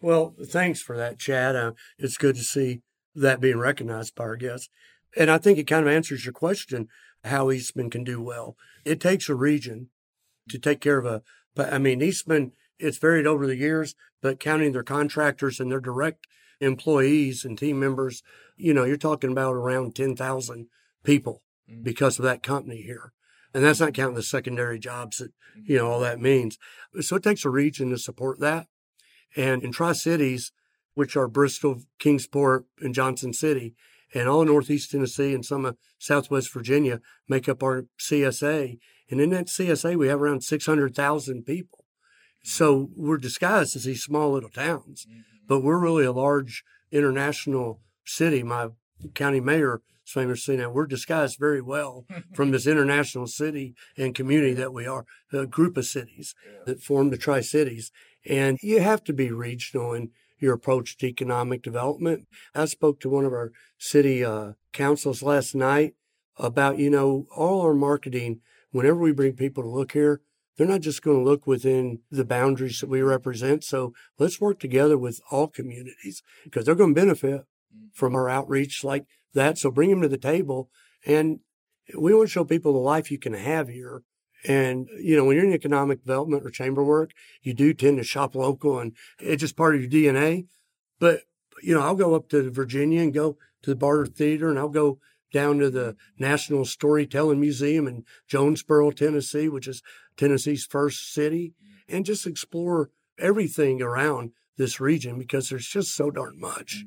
Well, 0.00 0.34
thanks 0.44 0.82
for 0.82 0.96
that, 0.96 1.18
Chad. 1.18 1.54
Uh, 1.54 1.72
it's 1.98 2.16
good 2.16 2.34
to 2.36 2.42
see 2.42 2.80
that 3.14 3.40
being 3.40 3.58
recognized 3.58 4.14
by 4.14 4.24
our 4.24 4.36
guests. 4.36 4.68
And 5.16 5.30
I 5.30 5.38
think 5.38 5.58
it 5.58 5.66
kind 5.66 5.86
of 5.86 5.92
answers 5.92 6.24
your 6.24 6.32
question 6.32 6.88
how 7.24 7.50
Eastman 7.50 7.90
can 7.90 8.02
do 8.02 8.20
well. 8.20 8.56
It 8.84 9.00
takes 9.00 9.28
a 9.28 9.34
region 9.34 9.90
to 10.48 10.58
take 10.58 10.80
care 10.80 10.98
of 10.98 11.06
a, 11.06 11.22
but 11.54 11.72
I 11.72 11.78
mean, 11.78 12.02
Eastman 12.02 12.52
It's 12.78 12.98
varied 12.98 13.26
over 13.26 13.46
the 13.46 13.56
years, 13.56 13.94
but 14.20 14.40
counting 14.40 14.72
their 14.72 14.82
contractors 14.82 15.60
and 15.60 15.70
their 15.70 15.80
direct 15.80 16.26
employees 16.60 17.44
and 17.44 17.58
team 17.58 17.78
members, 17.78 18.22
you 18.56 18.74
know, 18.74 18.84
you're 18.84 18.96
talking 18.96 19.32
about 19.32 19.54
around 19.54 19.94
10,000 19.94 20.66
people 21.04 21.42
mm-hmm. 21.70 21.82
because 21.82 22.18
of 22.18 22.24
that 22.24 22.42
company 22.42 22.82
here. 22.82 23.12
And 23.54 23.62
that's 23.62 23.80
not 23.80 23.94
counting 23.94 24.14
the 24.16 24.22
secondary 24.22 24.78
jobs 24.78 25.18
that, 25.18 25.32
you 25.62 25.76
know, 25.76 25.90
all 25.90 26.00
that 26.00 26.20
means. 26.20 26.58
So 27.00 27.16
it 27.16 27.22
takes 27.22 27.44
a 27.44 27.50
region 27.50 27.90
to 27.90 27.98
support 27.98 28.40
that. 28.40 28.66
And 29.36 29.62
in 29.62 29.72
Tri 29.72 29.92
Cities, 29.92 30.52
which 30.94 31.16
are 31.16 31.28
Bristol, 31.28 31.82
Kingsport, 31.98 32.64
and 32.80 32.94
Johnson 32.94 33.32
City, 33.32 33.74
and 34.14 34.28
all 34.28 34.44
Northeast 34.44 34.90
Tennessee 34.90 35.34
and 35.34 35.44
some 35.44 35.64
of 35.64 35.76
Southwest 35.98 36.52
Virginia 36.52 37.00
make 37.28 37.48
up 37.48 37.62
our 37.62 37.86
CSA. 37.98 38.78
And 39.12 39.20
in 39.20 39.28
that 39.30 39.48
CSA, 39.48 39.96
we 39.96 40.08
have 40.08 40.22
around 40.22 40.42
600,000 40.42 41.44
people. 41.44 41.84
So 42.42 42.88
we're 42.96 43.18
disguised 43.18 43.76
as 43.76 43.84
these 43.84 44.02
small 44.02 44.32
little 44.32 44.48
towns, 44.48 45.04
mm-hmm. 45.04 45.20
but 45.46 45.60
we're 45.60 45.78
really 45.78 46.06
a 46.06 46.12
large 46.12 46.64
international 46.90 47.82
city. 48.06 48.42
My 48.42 48.68
county 49.14 49.38
mayor 49.38 49.82
is 50.06 50.12
famous 50.12 50.42
saying 50.42 50.60
that 50.60 50.72
we're 50.72 50.86
disguised 50.86 51.38
very 51.38 51.60
well 51.60 52.06
from 52.34 52.52
this 52.52 52.66
international 52.66 53.26
city 53.26 53.74
and 53.98 54.14
community 54.14 54.54
that 54.54 54.72
we 54.72 54.86
are, 54.86 55.04
a 55.30 55.46
group 55.46 55.76
of 55.76 55.84
cities 55.84 56.34
that 56.64 56.82
form 56.82 57.10
the 57.10 57.18
Tri 57.18 57.42
Cities. 57.42 57.92
And 58.26 58.58
you 58.62 58.80
have 58.80 59.04
to 59.04 59.12
be 59.12 59.30
regional 59.30 59.92
in 59.92 60.10
your 60.38 60.54
approach 60.54 60.96
to 60.96 61.06
economic 61.06 61.62
development. 61.62 62.26
I 62.54 62.64
spoke 62.64 62.98
to 63.00 63.10
one 63.10 63.26
of 63.26 63.32
our 63.32 63.52
city 63.76 64.24
uh, 64.24 64.52
councils 64.72 65.22
last 65.22 65.54
night 65.54 65.96
about, 66.38 66.78
you 66.78 66.88
know, 66.88 67.26
all 67.36 67.60
our 67.60 67.74
marketing, 67.74 68.40
whenever 68.72 68.98
we 68.98 69.12
bring 69.12 69.34
people 69.34 69.62
to 69.62 69.68
look 69.68 69.92
here, 69.92 70.20
they're 70.56 70.66
not 70.66 70.80
just 70.80 71.02
going 71.02 71.18
to 71.18 71.24
look 71.24 71.46
within 71.46 72.00
the 72.10 72.24
boundaries 72.24 72.80
that 72.80 72.90
we 72.90 73.00
represent. 73.00 73.64
So 73.64 73.94
let's 74.18 74.40
work 74.40 74.58
together 74.58 74.98
with 74.98 75.20
all 75.30 75.46
communities 75.46 76.22
because 76.44 76.66
they're 76.66 76.74
going 76.74 76.94
to 76.94 77.00
benefit 77.00 77.42
mm-hmm. 77.42 77.86
from 77.94 78.14
our 78.14 78.28
outreach 78.28 78.84
like 78.84 79.06
that. 79.34 79.56
So 79.56 79.70
bring 79.70 79.90
them 79.90 80.02
to 80.02 80.08
the 80.08 80.18
table 80.18 80.68
and 81.06 81.40
we 81.96 82.14
want 82.14 82.28
to 82.28 82.32
show 82.32 82.44
people 82.44 82.72
the 82.72 82.78
life 82.78 83.10
you 83.10 83.18
can 83.18 83.34
have 83.34 83.68
here 83.68 84.02
and, 84.44 84.88
you 84.98 85.16
know, 85.16 85.24
when 85.24 85.36
you're 85.36 85.46
in 85.46 85.52
economic 85.52 86.00
development 86.00 86.44
or 86.44 86.50
chamber 86.50 86.82
work, 86.82 87.12
you 87.42 87.54
do 87.54 87.72
tend 87.72 87.98
to 87.98 88.04
shop 88.04 88.34
local 88.34 88.78
and 88.78 88.92
it's 89.20 89.40
just 89.40 89.56
part 89.56 89.74
of 89.76 89.82
your 89.82 89.90
DNA. 89.90 90.46
But, 90.98 91.20
you 91.62 91.74
know, 91.74 91.82
I'll 91.82 91.94
go 91.94 92.14
up 92.14 92.28
to 92.30 92.50
Virginia 92.50 93.02
and 93.02 93.14
go 93.14 93.36
to 93.62 93.70
the 93.70 93.76
Barter 93.76 94.06
Theater 94.06 94.50
and 94.50 94.58
I'll 94.58 94.68
go 94.68 94.98
down 95.32 95.58
to 95.58 95.70
the 95.70 95.96
National 96.18 96.64
Storytelling 96.64 97.40
Museum 97.40 97.86
in 97.86 98.04
Jonesboro, 98.28 98.90
Tennessee, 98.90 99.48
which 99.48 99.66
is 99.66 99.82
Tennessee's 100.16 100.64
first 100.64 101.12
city, 101.12 101.54
and 101.88 102.04
just 102.04 102.26
explore 102.26 102.90
everything 103.18 103.82
around 103.82 104.32
this 104.56 104.80
region 104.80 105.18
because 105.18 105.48
there's 105.48 105.66
just 105.66 105.94
so 105.94 106.10
darn 106.10 106.38
much 106.38 106.84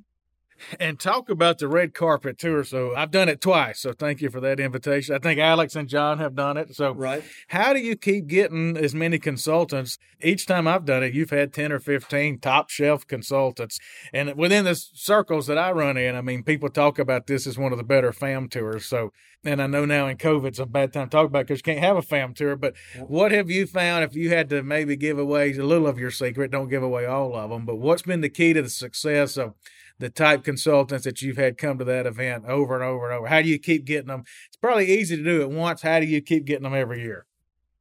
and 0.79 0.99
talk 0.99 1.29
about 1.29 1.59
the 1.59 1.67
red 1.67 1.93
carpet 1.93 2.37
tour. 2.37 2.63
So 2.63 2.95
I've 2.95 3.11
done 3.11 3.29
it 3.29 3.41
twice. 3.41 3.79
So 3.79 3.93
thank 3.93 4.21
you 4.21 4.29
for 4.29 4.39
that 4.41 4.59
invitation. 4.59 5.15
I 5.15 5.19
think 5.19 5.39
Alex 5.39 5.75
and 5.75 5.87
John 5.87 6.19
have 6.19 6.35
done 6.35 6.57
it. 6.57 6.75
So 6.75 6.93
right. 6.93 7.23
how 7.49 7.73
do 7.73 7.79
you 7.79 7.95
keep 7.95 8.27
getting 8.27 8.77
as 8.77 8.95
many 8.95 9.19
consultants? 9.19 9.97
Each 10.21 10.45
time 10.45 10.67
I've 10.67 10.85
done 10.85 11.03
it, 11.03 11.13
you've 11.13 11.29
had 11.29 11.53
10 11.53 11.71
or 11.71 11.79
15 11.79 12.39
top 12.39 12.69
shelf 12.69 13.05
consultants. 13.05 13.79
And 14.13 14.35
within 14.35 14.65
the 14.65 14.75
circles 14.75 15.47
that 15.47 15.57
I 15.57 15.71
run 15.71 15.97
in, 15.97 16.15
I 16.15 16.21
mean, 16.21 16.43
people 16.43 16.69
talk 16.69 16.99
about 16.99 17.27
this 17.27 17.45
as 17.45 17.57
one 17.57 17.71
of 17.71 17.77
the 17.77 17.83
better 17.83 18.11
fam 18.11 18.47
tours. 18.49 18.85
So, 18.85 19.11
and 19.43 19.61
I 19.61 19.67
know 19.67 19.85
now 19.85 20.07
in 20.07 20.17
COVID, 20.17 20.47
it's 20.47 20.59
a 20.59 20.65
bad 20.65 20.93
time 20.93 21.07
to 21.07 21.11
talk 21.11 21.27
about 21.27 21.47
because 21.47 21.59
you 21.59 21.63
can't 21.63 21.83
have 21.83 21.97
a 21.97 22.01
fam 22.01 22.33
tour. 22.33 22.55
But 22.55 22.75
what 23.07 23.31
have 23.31 23.51
you 23.51 23.67
found 23.67 24.03
if 24.03 24.15
you 24.15 24.29
had 24.29 24.49
to 24.49 24.63
maybe 24.63 24.95
give 24.95 25.19
away 25.19 25.51
a 25.51 25.63
little 25.63 25.87
of 25.87 25.99
your 25.99 26.11
secret? 26.11 26.49
Don't 26.49 26.69
give 26.69 26.81
away 26.81 27.05
all 27.05 27.35
of 27.35 27.49
them. 27.51 27.65
But 27.65 27.75
what's 27.75 28.01
been 28.01 28.21
the 28.21 28.29
key 28.29 28.53
to 28.53 28.61
the 28.61 28.69
success 28.69 29.37
of 29.37 29.53
the 29.99 30.09
type 30.09 30.43
consultants 30.43 31.05
that 31.05 31.21
you've 31.21 31.37
had 31.37 31.57
come 31.57 31.77
to 31.77 31.85
that 31.85 32.05
event 32.05 32.45
over 32.45 32.75
and 32.75 32.83
over 32.83 33.09
and 33.09 33.17
over? 33.17 33.27
How 33.27 33.41
do 33.41 33.49
you 33.49 33.59
keep 33.59 33.85
getting 33.85 34.07
them? 34.07 34.23
It's 34.47 34.57
probably 34.57 34.91
easy 34.91 35.17
to 35.17 35.23
do 35.23 35.41
it 35.41 35.49
once. 35.49 35.81
How 35.81 35.99
do 35.99 36.05
you 36.05 36.21
keep 36.21 36.45
getting 36.45 36.63
them 36.63 36.73
every 36.73 37.01
year? 37.01 37.25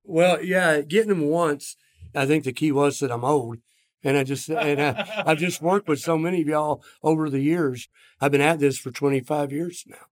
Well, 0.05 0.43
yeah, 0.43 0.83
getting 0.83 1.09
them 1.09 1.29
once. 1.29 1.77
I 2.15 2.27
think 2.27 2.45
the 2.45 2.53
key 2.53 2.73
was 2.73 2.99
that 2.99 3.11
I'm 3.11 3.25
old, 3.25 3.59
and 4.03 4.17
I 4.17 4.25
just 4.25 4.49
and 4.49 4.81
I, 4.81 5.23
I've 5.27 5.39
just 5.39 5.63
worked 5.63 5.89
with 5.89 6.01
so 6.01 6.17
many 6.17 6.43
of 6.43 6.49
y'all 6.49 6.83
over 7.03 7.29
the 7.31 7.41
years. 7.41 7.89
I've 8.21 8.33
been 8.33 8.41
at 8.41 8.61
this 8.61 8.79
for 8.79 8.91
25 8.91 9.53
years 9.53 9.85
now. 9.87 10.07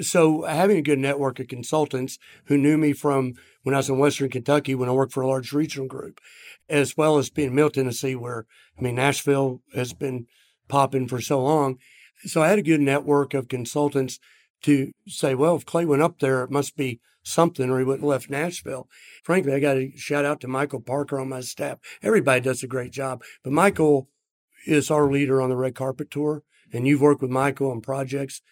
So 0.00 0.42
having 0.42 0.76
a 0.76 0.82
good 0.82 0.98
network 0.98 1.40
of 1.40 1.48
consultants 1.48 2.18
who 2.44 2.56
knew 2.56 2.78
me 2.78 2.92
from 2.92 3.34
when 3.62 3.74
I 3.74 3.78
was 3.78 3.88
in 3.88 3.98
Western 3.98 4.30
Kentucky 4.30 4.74
when 4.74 4.88
I 4.88 4.92
worked 4.92 5.12
for 5.12 5.22
a 5.22 5.26
large 5.26 5.52
regional 5.52 5.88
group, 5.88 6.20
as 6.68 6.96
well 6.96 7.18
as 7.18 7.30
being 7.30 7.48
in 7.48 7.54
Middle 7.54 7.70
Tennessee, 7.70 8.14
where 8.14 8.46
I 8.78 8.82
mean 8.82 8.94
Nashville 8.94 9.60
has 9.74 9.92
been 9.92 10.26
popping 10.68 11.08
for 11.08 11.20
so 11.20 11.42
long. 11.42 11.78
So 12.24 12.42
I 12.42 12.48
had 12.48 12.58
a 12.58 12.62
good 12.62 12.80
network 12.80 13.34
of 13.34 13.48
consultants 13.48 14.18
to 14.62 14.92
say, 15.06 15.34
well, 15.34 15.56
if 15.56 15.66
Clay 15.66 15.84
went 15.84 16.02
up 16.02 16.18
there, 16.18 16.42
it 16.42 16.50
must 16.50 16.76
be 16.76 17.00
something 17.22 17.70
or 17.70 17.78
he 17.78 17.84
wouldn't 17.84 18.02
have 18.02 18.08
left 18.08 18.30
Nashville. 18.30 18.88
Frankly, 19.22 19.52
I 19.52 19.60
got 19.60 19.74
to 19.74 19.96
shout 19.96 20.24
out 20.24 20.40
to 20.40 20.48
Michael 20.48 20.80
Parker 20.80 21.20
on 21.20 21.28
my 21.28 21.40
staff. 21.40 21.78
Everybody 22.02 22.40
does 22.40 22.62
a 22.62 22.68
great 22.68 22.90
job, 22.90 23.22
but 23.44 23.52
Michael 23.52 24.08
is 24.66 24.90
our 24.90 25.10
leader 25.10 25.40
on 25.40 25.50
the 25.50 25.56
red 25.56 25.74
carpet 25.74 26.10
tour. 26.10 26.42
And 26.72 26.86
you've 26.86 27.00
worked 27.00 27.22
with 27.22 27.30
Michael 27.30 27.70
on 27.70 27.80
projects. 27.80 28.42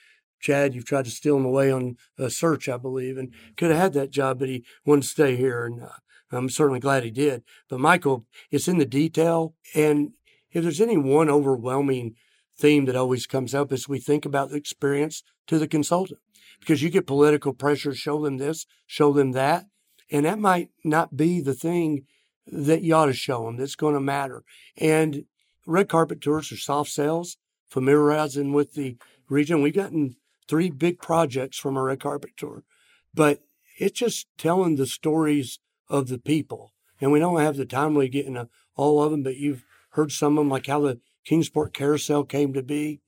Chad, 0.40 0.74
you've 0.74 0.86
tried 0.86 1.04
to 1.06 1.10
steal 1.10 1.36
him 1.36 1.44
away 1.44 1.70
on 1.70 1.96
a 2.18 2.30
search, 2.30 2.68
I 2.68 2.76
believe, 2.76 3.18
and 3.18 3.32
could 3.56 3.70
have 3.70 3.80
had 3.80 3.92
that 3.94 4.10
job, 4.10 4.38
but 4.38 4.48
he 4.48 4.64
wanted 4.84 5.02
to 5.02 5.08
stay 5.08 5.36
here. 5.36 5.66
And 5.66 5.82
uh, 5.82 5.88
I'm 6.30 6.48
certainly 6.48 6.80
glad 6.80 7.04
he 7.04 7.10
did. 7.10 7.42
But 7.68 7.80
Michael, 7.80 8.26
it's 8.50 8.68
in 8.68 8.78
the 8.78 8.86
detail. 8.86 9.54
And 9.74 10.12
if 10.56 10.62
there's 10.62 10.80
any 10.80 10.96
one 10.96 11.28
overwhelming 11.28 12.14
theme 12.56 12.86
that 12.86 12.96
always 12.96 13.26
comes 13.26 13.54
up 13.54 13.70
is 13.72 13.86
we 13.86 13.98
think 13.98 14.24
about 14.24 14.48
the 14.48 14.56
experience 14.56 15.22
to 15.46 15.58
the 15.58 15.68
consultant 15.68 16.18
because 16.60 16.82
you 16.82 16.88
get 16.88 17.06
political 17.06 17.52
pressure, 17.52 17.94
show 17.94 18.22
them 18.22 18.38
this, 18.38 18.64
show 18.86 19.12
them 19.12 19.32
that. 19.32 19.66
And 20.10 20.24
that 20.24 20.38
might 20.38 20.70
not 20.82 21.14
be 21.14 21.42
the 21.42 21.52
thing 21.52 22.06
that 22.46 22.80
you 22.80 22.94
ought 22.94 23.06
to 23.06 23.12
show 23.12 23.44
them 23.44 23.58
that's 23.58 23.74
going 23.74 23.92
to 23.92 24.00
matter. 24.00 24.44
And 24.78 25.26
red 25.66 25.90
carpet 25.90 26.22
tours 26.22 26.50
are 26.50 26.56
soft 26.56 26.90
sales, 26.90 27.36
familiarizing 27.68 28.54
with 28.54 28.72
the 28.72 28.96
region. 29.28 29.60
We've 29.60 29.74
gotten 29.74 30.16
three 30.48 30.70
big 30.70 31.02
projects 31.02 31.58
from 31.58 31.76
a 31.76 31.82
red 31.82 32.00
carpet 32.00 32.30
tour, 32.34 32.62
but 33.12 33.42
it's 33.78 33.98
just 33.98 34.26
telling 34.38 34.76
the 34.76 34.86
stories 34.86 35.58
of 35.90 36.08
the 36.08 36.18
people. 36.18 36.72
And 36.98 37.12
we 37.12 37.18
don't 37.18 37.40
have 37.40 37.58
the 37.58 37.66
time 37.66 37.94
to 37.94 38.08
get 38.08 38.24
into 38.24 38.48
all 38.74 39.02
of 39.02 39.10
them, 39.10 39.22
but 39.22 39.36
you've 39.36 39.66
heard 39.96 40.12
some 40.12 40.38
of 40.38 40.42
them, 40.42 40.50
like 40.50 40.66
how 40.66 40.80
the 40.80 41.00
Kingsport 41.24 41.74
Carousel 41.74 42.24
came 42.24 42.52
to 42.52 42.62
be, 42.62 43.00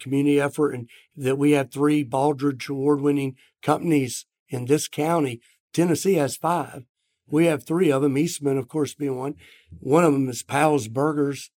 community 0.00 0.40
effort, 0.40 0.72
and 0.72 0.88
that 1.16 1.38
we 1.38 1.52
have 1.52 1.70
three 1.70 2.04
Baldrige 2.04 2.68
award 2.68 3.00
winning 3.00 3.36
companies 3.62 4.26
in 4.48 4.64
this 4.64 4.88
county. 4.88 5.40
Tennessee 5.72 6.14
has 6.14 6.36
five. 6.36 6.84
We 7.28 7.46
have 7.46 7.64
three 7.64 7.90
of 7.90 8.02
them, 8.02 8.16
Eastman, 8.16 8.56
of 8.56 8.68
course, 8.68 8.94
being 8.94 9.16
one. 9.16 9.34
One 9.80 10.04
of 10.04 10.12
them 10.12 10.28
is 10.28 10.42
Pal's 10.42 10.88
Burgers, 10.88 11.50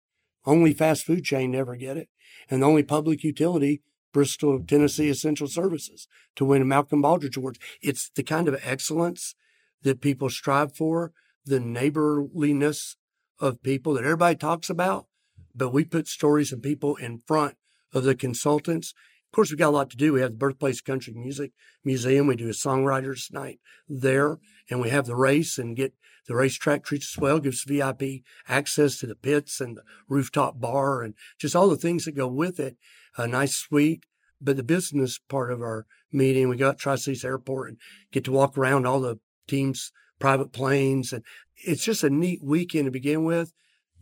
only 0.46 0.72
fast 0.72 1.04
food 1.04 1.24
chain 1.24 1.50
never 1.50 1.76
get 1.76 1.98
it, 1.98 2.08
and 2.50 2.62
the 2.62 2.66
only 2.66 2.82
public 2.82 3.22
utility, 3.22 3.82
Bristol, 4.12 4.58
Tennessee 4.66 5.10
Essential 5.10 5.46
Services, 5.46 6.08
to 6.36 6.46
win 6.46 6.62
a 6.62 6.64
Malcolm 6.64 7.02
Baldrige 7.02 7.36
Awards. 7.36 7.58
It's 7.82 8.10
the 8.14 8.22
kind 8.22 8.48
of 8.48 8.58
excellence 8.64 9.34
that 9.82 10.00
people 10.00 10.30
strive 10.30 10.74
for, 10.74 11.12
the 11.44 11.60
neighborliness 11.60 12.96
of 13.40 13.62
people 13.62 13.94
that 13.94 14.04
everybody 14.04 14.36
talks 14.36 14.70
about, 14.70 15.06
but 15.54 15.72
we 15.72 15.84
put 15.84 16.08
stories 16.08 16.52
and 16.52 16.62
people 16.62 16.96
in 16.96 17.18
front 17.18 17.56
of 17.92 18.04
the 18.04 18.14
consultants. 18.14 18.92
Of 19.26 19.32
course, 19.32 19.50
we've 19.50 19.58
got 19.58 19.68
a 19.68 19.70
lot 19.70 19.90
to 19.90 19.96
do. 19.96 20.12
We 20.12 20.20
have 20.20 20.32
the 20.32 20.36
Birthplace 20.36 20.80
Country 20.80 21.12
Music 21.14 21.52
Museum. 21.84 22.26
We 22.26 22.36
do 22.36 22.48
a 22.48 22.52
songwriters 22.52 23.32
night 23.32 23.60
there, 23.88 24.38
and 24.70 24.80
we 24.80 24.90
have 24.90 25.06
the 25.06 25.16
race 25.16 25.58
and 25.58 25.76
get 25.76 25.94
the 26.26 26.36
racetrack 26.36 26.84
treats 26.84 27.14
us 27.14 27.18
well, 27.18 27.40
gives 27.40 27.64
VIP 27.64 28.22
access 28.46 28.98
to 28.98 29.06
the 29.06 29.14
pits 29.14 29.60
and 29.60 29.78
the 29.78 29.82
rooftop 30.08 30.60
bar 30.60 31.02
and 31.02 31.14
just 31.38 31.56
all 31.56 31.68
the 31.68 31.76
things 31.76 32.04
that 32.04 32.12
go 32.12 32.28
with 32.28 32.60
it. 32.60 32.76
A 33.16 33.26
nice 33.26 33.56
suite. 33.56 34.04
But 34.40 34.56
the 34.56 34.62
business 34.62 35.18
part 35.18 35.50
of 35.50 35.62
our 35.62 35.86
meeting, 36.12 36.48
we 36.48 36.56
got 36.56 36.78
Tri 36.78 36.96
Cities 36.96 37.24
Airport 37.24 37.70
and 37.70 37.78
get 38.12 38.24
to 38.24 38.32
walk 38.32 38.56
around 38.56 38.86
all 38.86 39.00
the 39.00 39.18
teams' 39.48 39.90
private 40.20 40.52
planes. 40.52 41.12
And 41.12 41.24
it's 41.64 41.84
just 41.84 42.04
a 42.04 42.10
neat 42.10 42.42
weekend 42.42 42.86
to 42.86 42.90
begin 42.90 43.24
with. 43.24 43.52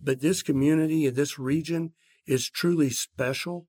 But 0.03 0.21
this 0.21 0.43
community 0.43 1.07
and 1.07 1.17
this 1.17 1.39
region 1.39 1.93
is 2.27 2.51
truly 2.51 2.91
special. 2.91 3.67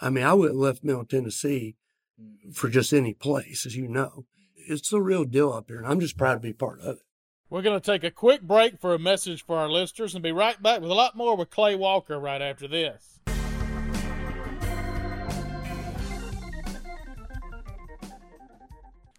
I 0.00 0.10
mean, 0.10 0.24
I 0.24 0.34
wouldn't 0.34 0.58
left 0.58 0.82
Middle 0.82 1.04
Tennessee 1.04 1.76
mm-hmm. 2.20 2.50
for 2.50 2.68
just 2.68 2.92
any 2.92 3.14
place, 3.14 3.64
as 3.64 3.76
you 3.76 3.86
know. 3.86 4.26
It's 4.56 4.90
the 4.90 5.00
real 5.00 5.24
deal 5.24 5.52
up 5.52 5.66
here, 5.68 5.78
and 5.78 5.86
I'm 5.86 6.00
just 6.00 6.16
proud 6.16 6.34
to 6.34 6.40
be 6.40 6.52
part 6.52 6.80
of 6.80 6.96
it. 6.96 7.02
We're 7.50 7.62
going 7.62 7.78
to 7.78 7.84
take 7.84 8.02
a 8.02 8.10
quick 8.10 8.42
break 8.42 8.80
for 8.80 8.94
a 8.94 8.98
message 8.98 9.44
for 9.44 9.58
our 9.58 9.68
listeners 9.68 10.14
and 10.14 10.22
be 10.22 10.32
right 10.32 10.60
back 10.62 10.80
with 10.80 10.90
a 10.90 10.94
lot 10.94 11.16
more 11.16 11.36
with 11.36 11.50
Clay 11.50 11.74
Walker 11.74 12.18
right 12.18 12.40
after 12.40 12.66
this. 12.66 13.20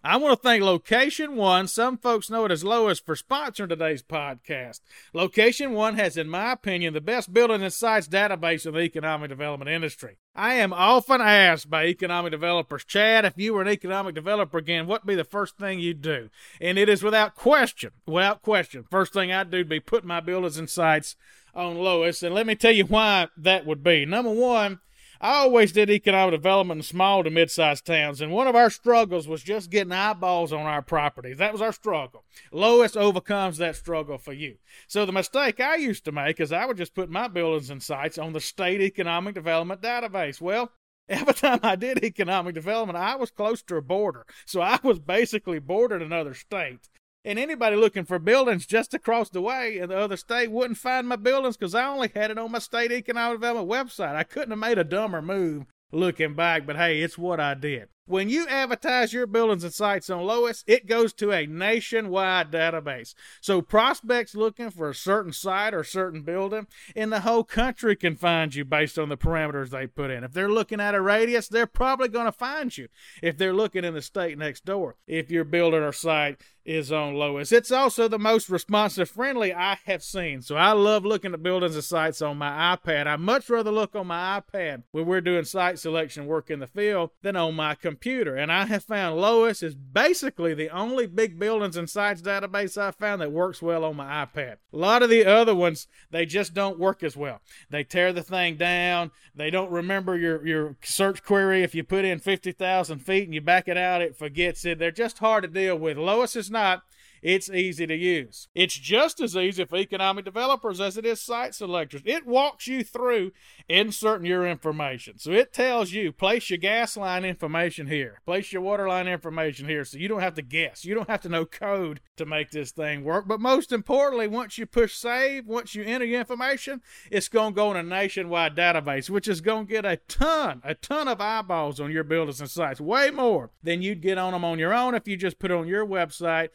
I 0.06 0.18
want 0.18 0.38
to 0.38 0.46
thank 0.46 0.62
Location 0.62 1.34
One, 1.34 1.66
some 1.66 1.96
folks 1.96 2.28
know 2.28 2.44
it 2.44 2.50
as 2.50 2.62
Lois, 2.62 3.00
for 3.00 3.14
sponsoring 3.14 3.70
today's 3.70 4.02
podcast. 4.02 4.80
Location 5.14 5.72
One 5.72 5.96
has, 5.96 6.18
in 6.18 6.28
my 6.28 6.52
opinion, 6.52 6.92
the 6.92 7.00
best 7.00 7.32
building 7.32 7.62
and 7.62 7.72
sites 7.72 8.06
database 8.06 8.66
in 8.66 8.74
the 8.74 8.80
economic 8.80 9.30
development 9.30 9.70
industry. 9.70 10.18
I 10.34 10.56
am 10.56 10.74
often 10.74 11.22
asked 11.22 11.70
by 11.70 11.86
economic 11.86 12.32
developers, 12.32 12.84
Chad, 12.84 13.24
if 13.24 13.38
you 13.38 13.54
were 13.54 13.62
an 13.62 13.68
economic 13.68 14.14
developer 14.14 14.58
again, 14.58 14.86
what'd 14.86 15.06
be 15.06 15.14
the 15.14 15.24
first 15.24 15.56
thing 15.56 15.78
you'd 15.78 16.02
do? 16.02 16.28
And 16.60 16.76
it 16.76 16.90
is 16.90 17.02
without 17.02 17.34
question, 17.34 17.92
without 18.06 18.42
question, 18.42 18.84
first 18.90 19.14
thing 19.14 19.32
I'd 19.32 19.50
do 19.50 19.56
would 19.56 19.70
be 19.70 19.80
put 19.80 20.04
my 20.04 20.20
buildings 20.20 20.58
and 20.58 20.68
sites 20.68 21.16
on 21.54 21.78
Lois. 21.78 22.22
And 22.22 22.34
let 22.34 22.46
me 22.46 22.56
tell 22.56 22.72
you 22.72 22.84
why 22.84 23.28
that 23.38 23.64
would 23.64 23.82
be. 23.82 24.04
Number 24.04 24.32
one, 24.32 24.80
I 25.24 25.36
always 25.36 25.72
did 25.72 25.88
economic 25.88 26.34
development 26.34 26.80
in 26.80 26.82
small 26.82 27.24
to 27.24 27.30
mid-sized 27.30 27.86
towns, 27.86 28.20
and 28.20 28.30
one 28.30 28.46
of 28.46 28.54
our 28.54 28.68
struggles 28.68 29.26
was 29.26 29.42
just 29.42 29.70
getting 29.70 29.90
eyeballs 29.90 30.52
on 30.52 30.66
our 30.66 30.82
properties. 30.82 31.38
That 31.38 31.50
was 31.50 31.62
our 31.62 31.72
struggle. 31.72 32.24
Lois 32.52 32.94
overcomes 32.94 33.56
that 33.56 33.74
struggle 33.74 34.18
for 34.18 34.34
you. 34.34 34.56
So 34.86 35.06
the 35.06 35.12
mistake 35.12 35.60
I 35.60 35.76
used 35.76 36.04
to 36.04 36.12
make 36.12 36.40
is 36.40 36.52
I 36.52 36.66
would 36.66 36.76
just 36.76 36.94
put 36.94 37.08
my 37.08 37.28
buildings 37.28 37.70
and 37.70 37.82
sites 37.82 38.18
on 38.18 38.34
the 38.34 38.40
state 38.40 38.82
economic 38.82 39.34
development 39.34 39.80
database. 39.80 40.42
Well, 40.42 40.72
Every 41.08 41.34
time 41.34 41.60
I 41.62 41.76
did 41.76 42.04
economic 42.04 42.54
development, 42.54 42.98
I 42.98 43.16
was 43.16 43.30
close 43.30 43.62
to 43.62 43.76
a 43.76 43.82
border. 43.82 44.26
So 44.44 44.60
I 44.60 44.78
was 44.82 44.98
basically 44.98 45.58
bordered 45.58 46.02
another 46.02 46.34
state. 46.34 46.88
And 47.24 47.38
anybody 47.38 47.76
looking 47.76 48.04
for 48.04 48.18
buildings 48.18 48.66
just 48.66 48.92
across 48.92 49.30
the 49.30 49.40
way 49.40 49.78
in 49.78 49.88
the 49.88 49.96
other 49.96 50.16
state 50.16 50.50
wouldn't 50.50 50.78
find 50.78 51.08
my 51.08 51.16
buildings 51.16 51.56
because 51.56 51.74
I 51.74 51.86
only 51.86 52.10
had 52.14 52.30
it 52.30 52.38
on 52.38 52.52
my 52.52 52.58
state 52.58 52.92
economic 52.92 53.40
development 53.40 53.68
website. 53.68 54.14
I 54.14 54.24
couldn't 54.24 54.50
have 54.50 54.58
made 54.58 54.78
a 54.78 54.84
dumber 54.84 55.22
move 55.22 55.64
looking 55.90 56.34
back, 56.34 56.66
but 56.66 56.76
hey, 56.76 57.00
it's 57.00 57.16
what 57.16 57.40
I 57.40 57.54
did. 57.54 57.88
When 58.06 58.28
you 58.28 58.46
advertise 58.48 59.14
your 59.14 59.26
buildings 59.26 59.64
and 59.64 59.72
sites 59.72 60.10
on 60.10 60.26
Lois, 60.26 60.62
it 60.66 60.86
goes 60.86 61.14
to 61.14 61.32
a 61.32 61.46
nationwide 61.46 62.50
database. 62.50 63.14
So 63.40 63.62
prospects 63.62 64.34
looking 64.34 64.68
for 64.68 64.90
a 64.90 64.94
certain 64.94 65.32
site 65.32 65.72
or 65.72 65.82
certain 65.84 66.20
building 66.20 66.66
in 66.94 67.08
the 67.08 67.20
whole 67.20 67.44
country 67.44 67.96
can 67.96 68.14
find 68.14 68.54
you 68.54 68.66
based 68.66 68.98
on 68.98 69.08
the 69.08 69.16
parameters 69.16 69.70
they 69.70 69.86
put 69.86 70.10
in. 70.10 70.22
If 70.22 70.34
they're 70.34 70.50
looking 70.50 70.80
at 70.80 70.94
a 70.94 71.00
radius, 71.00 71.48
they're 71.48 71.66
probably 71.66 72.08
going 72.08 72.26
to 72.26 72.32
find 72.32 72.76
you. 72.76 72.88
If 73.22 73.38
they're 73.38 73.54
looking 73.54 73.84
in 73.84 73.94
the 73.94 74.02
state 74.02 74.36
next 74.36 74.66
door, 74.66 74.96
if 75.06 75.30
your 75.30 75.44
building 75.44 75.80
or 75.80 75.92
site 75.92 76.42
is 76.64 76.90
on 76.90 77.14
Lois. 77.14 77.52
It's 77.52 77.70
also 77.70 78.08
the 78.08 78.18
most 78.18 78.48
responsive 78.48 79.10
friendly 79.10 79.52
I 79.52 79.78
have 79.84 80.02
seen. 80.02 80.40
So 80.40 80.56
I 80.56 80.72
love 80.72 81.04
looking 81.04 81.34
at 81.34 81.42
buildings 81.42 81.74
and 81.74 81.84
sites 81.84 82.22
on 82.22 82.38
my 82.38 82.76
iPad. 82.76 83.06
I 83.06 83.16
much 83.16 83.50
rather 83.50 83.70
look 83.70 83.94
on 83.94 84.06
my 84.06 84.40
iPad 84.40 84.84
when 84.92 85.06
we're 85.06 85.20
doing 85.20 85.44
site 85.44 85.78
selection 85.78 86.26
work 86.26 86.50
in 86.50 86.60
the 86.60 86.66
field 86.66 87.10
than 87.22 87.36
on 87.36 87.54
my 87.54 87.74
computer. 87.74 88.34
And 88.34 88.50
I 88.50 88.66
have 88.66 88.84
found 88.84 89.16
Lois 89.16 89.62
is 89.62 89.74
basically 89.74 90.54
the 90.54 90.70
only 90.70 91.06
big 91.06 91.38
buildings 91.38 91.76
and 91.76 91.88
sites 91.88 92.22
database 92.22 92.80
I 92.80 92.90
found 92.92 93.20
that 93.20 93.32
works 93.32 93.60
well 93.60 93.84
on 93.84 93.96
my 93.96 94.24
iPad. 94.24 94.56
A 94.72 94.76
lot 94.76 95.02
of 95.02 95.10
the 95.10 95.24
other 95.24 95.54
ones, 95.54 95.86
they 96.10 96.24
just 96.24 96.54
don't 96.54 96.78
work 96.78 97.02
as 97.02 97.16
well. 97.16 97.40
They 97.70 97.84
tear 97.84 98.12
the 98.12 98.22
thing 98.22 98.56
down. 98.56 99.10
They 99.34 99.50
don't 99.50 99.70
remember 99.70 100.16
your, 100.16 100.46
your 100.46 100.76
search 100.82 101.22
query. 101.22 101.62
If 101.62 101.74
you 101.74 101.84
put 101.84 102.04
in 102.04 102.20
50,000 102.20 102.98
feet 103.00 103.24
and 103.24 103.34
you 103.34 103.40
back 103.40 103.68
it 103.68 103.76
out, 103.76 104.00
it 104.00 104.16
forgets 104.16 104.64
it. 104.64 104.78
They're 104.78 104.90
just 104.90 105.18
hard 105.18 105.42
to 105.42 105.48
deal 105.48 105.76
with. 105.76 105.98
Lois 105.98 106.36
is 106.36 106.50
not 106.54 106.82
it's 107.24 107.48
easy 107.48 107.86
to 107.86 107.96
use. 107.96 108.48
It's 108.54 108.74
just 108.74 109.18
as 109.18 109.34
easy 109.34 109.64
for 109.64 109.76
economic 109.76 110.26
developers 110.26 110.78
as 110.78 110.98
it 110.98 111.06
is 111.06 111.22
site 111.22 111.54
selectors. 111.54 112.02
It 112.04 112.26
walks 112.26 112.66
you 112.66 112.84
through 112.84 113.32
inserting 113.66 114.26
your 114.26 114.46
information. 114.46 115.18
So 115.18 115.30
it 115.30 115.50
tells 115.50 115.92
you 115.92 116.12
place 116.12 116.50
your 116.50 116.58
gas 116.58 116.98
line 116.98 117.24
information 117.24 117.86
here, 117.86 118.20
place 118.26 118.52
your 118.52 118.60
water 118.60 118.86
line 118.86 119.08
information 119.08 119.66
here, 119.66 119.86
so 119.86 119.96
you 119.96 120.06
don't 120.06 120.20
have 120.20 120.34
to 120.34 120.42
guess. 120.42 120.84
You 120.84 120.94
don't 120.94 121.08
have 121.08 121.22
to 121.22 121.30
know 121.30 121.46
code 121.46 122.00
to 122.18 122.26
make 122.26 122.50
this 122.50 122.72
thing 122.72 123.04
work. 123.04 123.26
But 123.26 123.40
most 123.40 123.72
importantly, 123.72 124.28
once 124.28 124.58
you 124.58 124.66
push 124.66 124.94
save, 124.94 125.46
once 125.46 125.74
you 125.74 125.82
enter 125.82 126.04
your 126.04 126.20
information, 126.20 126.82
it's 127.10 127.28
going 127.28 127.54
to 127.54 127.56
go 127.56 127.70
in 127.70 127.78
a 127.78 127.82
nationwide 127.82 128.54
database, 128.54 129.08
which 129.08 129.28
is 129.28 129.40
going 129.40 129.66
to 129.66 129.72
get 129.72 129.86
a 129.86 129.96
ton, 130.08 130.60
a 130.62 130.74
ton 130.74 131.08
of 131.08 131.22
eyeballs 131.22 131.80
on 131.80 131.90
your 131.90 132.04
buildings 132.04 132.42
and 132.42 132.50
sites, 132.50 132.82
way 132.82 133.10
more 133.10 133.50
than 133.62 133.80
you'd 133.80 134.02
get 134.02 134.18
on 134.18 134.34
them 134.34 134.44
on 134.44 134.58
your 134.58 134.74
own 134.74 134.94
if 134.94 135.08
you 135.08 135.16
just 135.16 135.38
put 135.38 135.50
it 135.50 135.56
on 135.56 135.66
your 135.66 135.86
website 135.86 136.50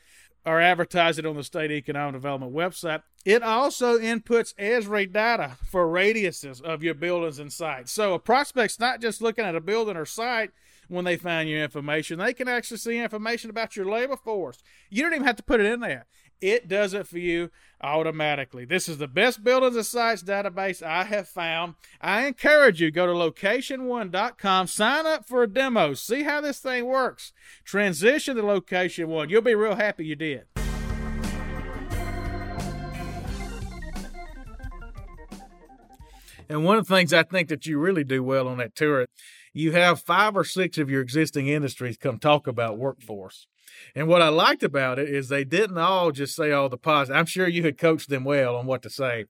or 0.46 0.62
advertise 0.62 1.18
it 1.20 1.26
on 1.26 1.36
the 1.36 1.44
state 1.44 1.72
economic 1.72 2.14
development 2.14 2.54
website. 2.54 3.04
It 3.26 3.44
also 3.44 4.00
inputs 4.00 4.56
Esri 4.56 5.12
data 5.12 5.58
for 5.70 5.88
radiuses 5.88 6.62
of 6.62 6.84
your 6.84 6.94
buildings 6.94 7.40
and 7.40 7.52
sites. 7.52 7.92
So 7.92 8.14
a 8.14 8.20
prospect's 8.20 8.80
not 8.80 9.02
just 9.02 9.22
looking 9.22 9.46
at 9.46 9.56
a 9.56 9.62
building 9.62 9.98
or 9.98 10.06
site 10.06 10.52
when 10.88 11.06
they 11.06 11.18
find 11.18 11.50
your 11.50 11.62
information. 11.62 12.20
They 12.20 12.34
can 12.34 12.48
actually 12.48 12.78
see 12.78 12.98
information 12.98 13.50
about 13.50 13.76
your 13.76 13.86
labor 13.86 14.16
force. 14.16 14.58
You 14.90 15.04
don't 15.04 15.14
even 15.14 15.28
have 15.28 15.36
to 15.36 15.44
put 15.44 15.60
it 15.60 15.66
in 15.66 15.82
there. 15.82 16.06
It 16.42 16.68
does 16.68 16.94
it 16.94 17.06
for 17.06 17.20
you 17.20 17.52
automatically. 17.82 18.66
This 18.66 18.88
is 18.88 18.98
the 18.98 19.08
best 19.08 19.44
buildings 19.44 19.76
and 19.76 19.86
sites 19.86 20.24
database 20.24 20.82
I 20.82 21.04
have 21.04 21.28
found. 21.28 21.76
I 22.02 22.28
encourage 22.28 22.82
you 22.82 22.92
go 22.92 23.06
to 23.06 23.14
location1.com, 23.14 24.68
sign 24.68 25.06
up 25.06 25.28
for 25.28 25.44
a 25.44 25.48
demo, 25.48 25.94
see 25.94 26.24
how 26.24 26.42
this 26.42 26.60
thing 26.60 26.86
works. 26.86 27.34
Transition 27.66 28.38
to 28.38 28.44
Location 28.44 29.10
One. 29.10 29.30
You'll 29.30 29.42
be 29.42 29.56
real 29.56 29.76
happy 29.76 30.06
you 30.06 30.16
did. 30.16 30.46
And 36.52 36.66
one 36.66 36.78
of 36.78 36.88
the 36.88 36.96
things 36.96 37.14
I 37.14 37.24
think 37.24 37.48
that 37.50 37.68
you 37.68 37.78
really 37.78 38.04
do 38.04 38.24
well 38.24 38.48
on 38.48 38.58
that 38.58 38.76
tour, 38.76 39.06
you 39.54 39.74
have 39.74 40.02
five 40.02 40.36
or 40.36 40.44
six 40.44 40.80
of 40.80 40.90
your 40.90 41.02
existing 41.02 41.48
industries 41.48 41.98
come 41.98 42.18
talk 42.18 42.48
about 42.48 42.80
workforce. 42.80 43.46
And 43.96 44.08
what 44.08 44.22
I 44.22 44.30
liked 44.30 44.64
about 44.64 45.00
it 45.00 45.10
is 45.10 45.30
they 45.30 45.44
didn't 45.44 45.78
all 45.78 46.12
just 46.12 46.36
say 46.36 46.52
all 46.52 46.70
the 46.70 46.78
positive. 46.78 47.18
I'm 47.18 47.26
sure 47.26 47.48
you 47.48 47.64
had 47.64 47.78
coached 47.78 48.10
them 48.10 48.24
well 48.24 48.56
on 48.56 48.66
what 48.66 48.82
to 48.84 48.90
say, 48.90 49.26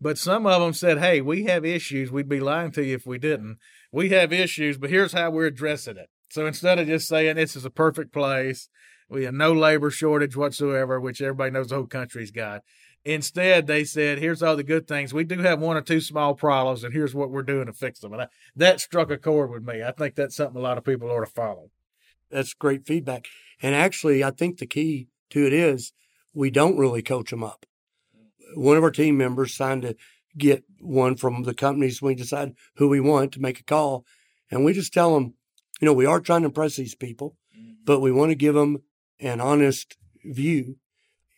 but 0.00 0.18
some 0.18 0.46
of 0.46 0.60
them 0.60 0.72
said, 0.72 0.98
"Hey, 0.98 1.20
we 1.20 1.44
have 1.44 1.64
issues. 1.64 2.10
We'd 2.10 2.28
be 2.28 2.40
lying 2.40 2.72
to 2.72 2.84
you 2.84 2.94
if 2.94 3.06
we 3.06 3.18
didn't. 3.18 3.58
We 3.92 4.10
have 4.10 4.32
issues, 4.32 4.78
but 4.78 4.90
here's 4.90 5.12
how 5.12 5.30
we're 5.30 5.46
addressing 5.46 5.96
it." 5.96 6.08
So 6.30 6.46
instead 6.46 6.78
of 6.78 6.86
just 6.86 7.08
saying 7.08 7.36
this 7.36 7.56
is 7.56 7.64
a 7.64 7.70
perfect 7.70 8.12
place, 8.12 8.68
we 9.08 9.24
have 9.24 9.34
no 9.34 9.52
labor 9.52 9.90
shortage 9.90 10.36
whatsoever, 10.36 10.98
which 10.98 11.20
everybody 11.20 11.50
knows 11.50 11.68
the 11.68 11.74
whole 11.76 11.86
country's 11.86 12.30
got. 12.30 12.62
Instead, 13.04 13.66
they 13.66 13.84
said, 13.84 14.18
"Here's 14.18 14.42
all 14.42 14.56
the 14.56 14.62
good 14.62 14.86
things. 14.86 15.12
We 15.12 15.24
do 15.24 15.38
have 15.40 15.60
one 15.60 15.76
or 15.76 15.82
two 15.82 16.00
small 16.00 16.34
problems, 16.34 16.84
and 16.84 16.94
here's 16.94 17.14
what 17.14 17.30
we're 17.30 17.42
doing 17.42 17.66
to 17.66 17.72
fix 17.72 17.98
them." 17.98 18.12
And 18.12 18.22
I, 18.22 18.28
that 18.56 18.80
struck 18.80 19.10
a 19.10 19.18
chord 19.18 19.50
with 19.50 19.64
me. 19.64 19.82
I 19.82 19.92
think 19.92 20.14
that's 20.14 20.36
something 20.36 20.56
a 20.56 20.62
lot 20.62 20.78
of 20.78 20.84
people 20.84 21.10
ought 21.10 21.24
to 21.24 21.26
follow. 21.26 21.70
That's 22.30 22.54
great 22.54 22.86
feedback. 22.86 23.26
And 23.62 23.74
actually, 23.74 24.24
I 24.24 24.32
think 24.32 24.58
the 24.58 24.66
key 24.66 25.08
to 25.30 25.46
it 25.46 25.52
is 25.52 25.92
we 26.34 26.50
don't 26.50 26.76
really 26.76 27.02
coach 27.02 27.30
them 27.30 27.44
up. 27.44 27.64
One 28.54 28.76
of 28.76 28.82
our 28.82 28.90
team 28.90 29.16
members 29.16 29.54
signed 29.54 29.82
to 29.82 29.96
get 30.36 30.64
one 30.80 31.16
from 31.16 31.44
the 31.44 31.54
companies. 31.54 32.02
We 32.02 32.14
decide 32.14 32.54
who 32.76 32.88
we 32.88 33.00
want 33.00 33.32
to 33.32 33.40
make 33.40 33.60
a 33.60 33.64
call. 33.64 34.04
And 34.50 34.64
we 34.64 34.72
just 34.72 34.92
tell 34.92 35.14
them, 35.14 35.34
you 35.80 35.86
know, 35.86 35.92
we 35.92 36.06
are 36.06 36.20
trying 36.20 36.42
to 36.42 36.48
impress 36.48 36.76
these 36.76 36.94
people, 36.94 37.36
mm-hmm. 37.56 37.72
but 37.84 38.00
we 38.00 38.12
want 38.12 38.30
to 38.30 38.36
give 38.36 38.54
them 38.54 38.82
an 39.20 39.40
honest 39.40 39.96
view. 40.24 40.76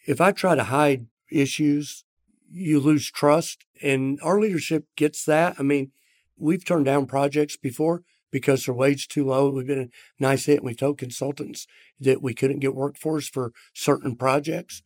If 0.07 0.21
I 0.21 0.33
try 0.33 0.55
to 0.55 0.65
hide 0.65 1.07
issues, 1.31 2.05
you 2.51 2.81
lose 2.81 3.11
trust. 3.11 3.65
And 3.83 4.19
our 4.23 4.41
leadership 4.41 4.87
gets 4.97 5.25
that. 5.27 5.57
I 5.59 5.63
mean, 5.63 5.93
we've 6.37 6.65
turned 6.65 6.87
down 6.87 7.07
projects 7.07 7.57
before 7.57 8.03
because 8.35 8.65
their 8.65 8.75
wage 8.75 9.07
too 9.07 9.27
low. 9.27 9.49
We've 9.49 9.65
been 9.65 9.79
a 9.79 9.89
nice 10.21 10.47
hit. 10.47 10.57
And 10.57 10.67
We've 10.67 10.77
told 10.77 10.99
consultants 10.99 11.69
that 12.01 12.21
we 12.21 12.35
couldn't 12.35 12.59
get 12.59 12.75
workforce 12.75 13.29
for 13.29 13.53
certain 13.73 14.17
projects. 14.17 14.83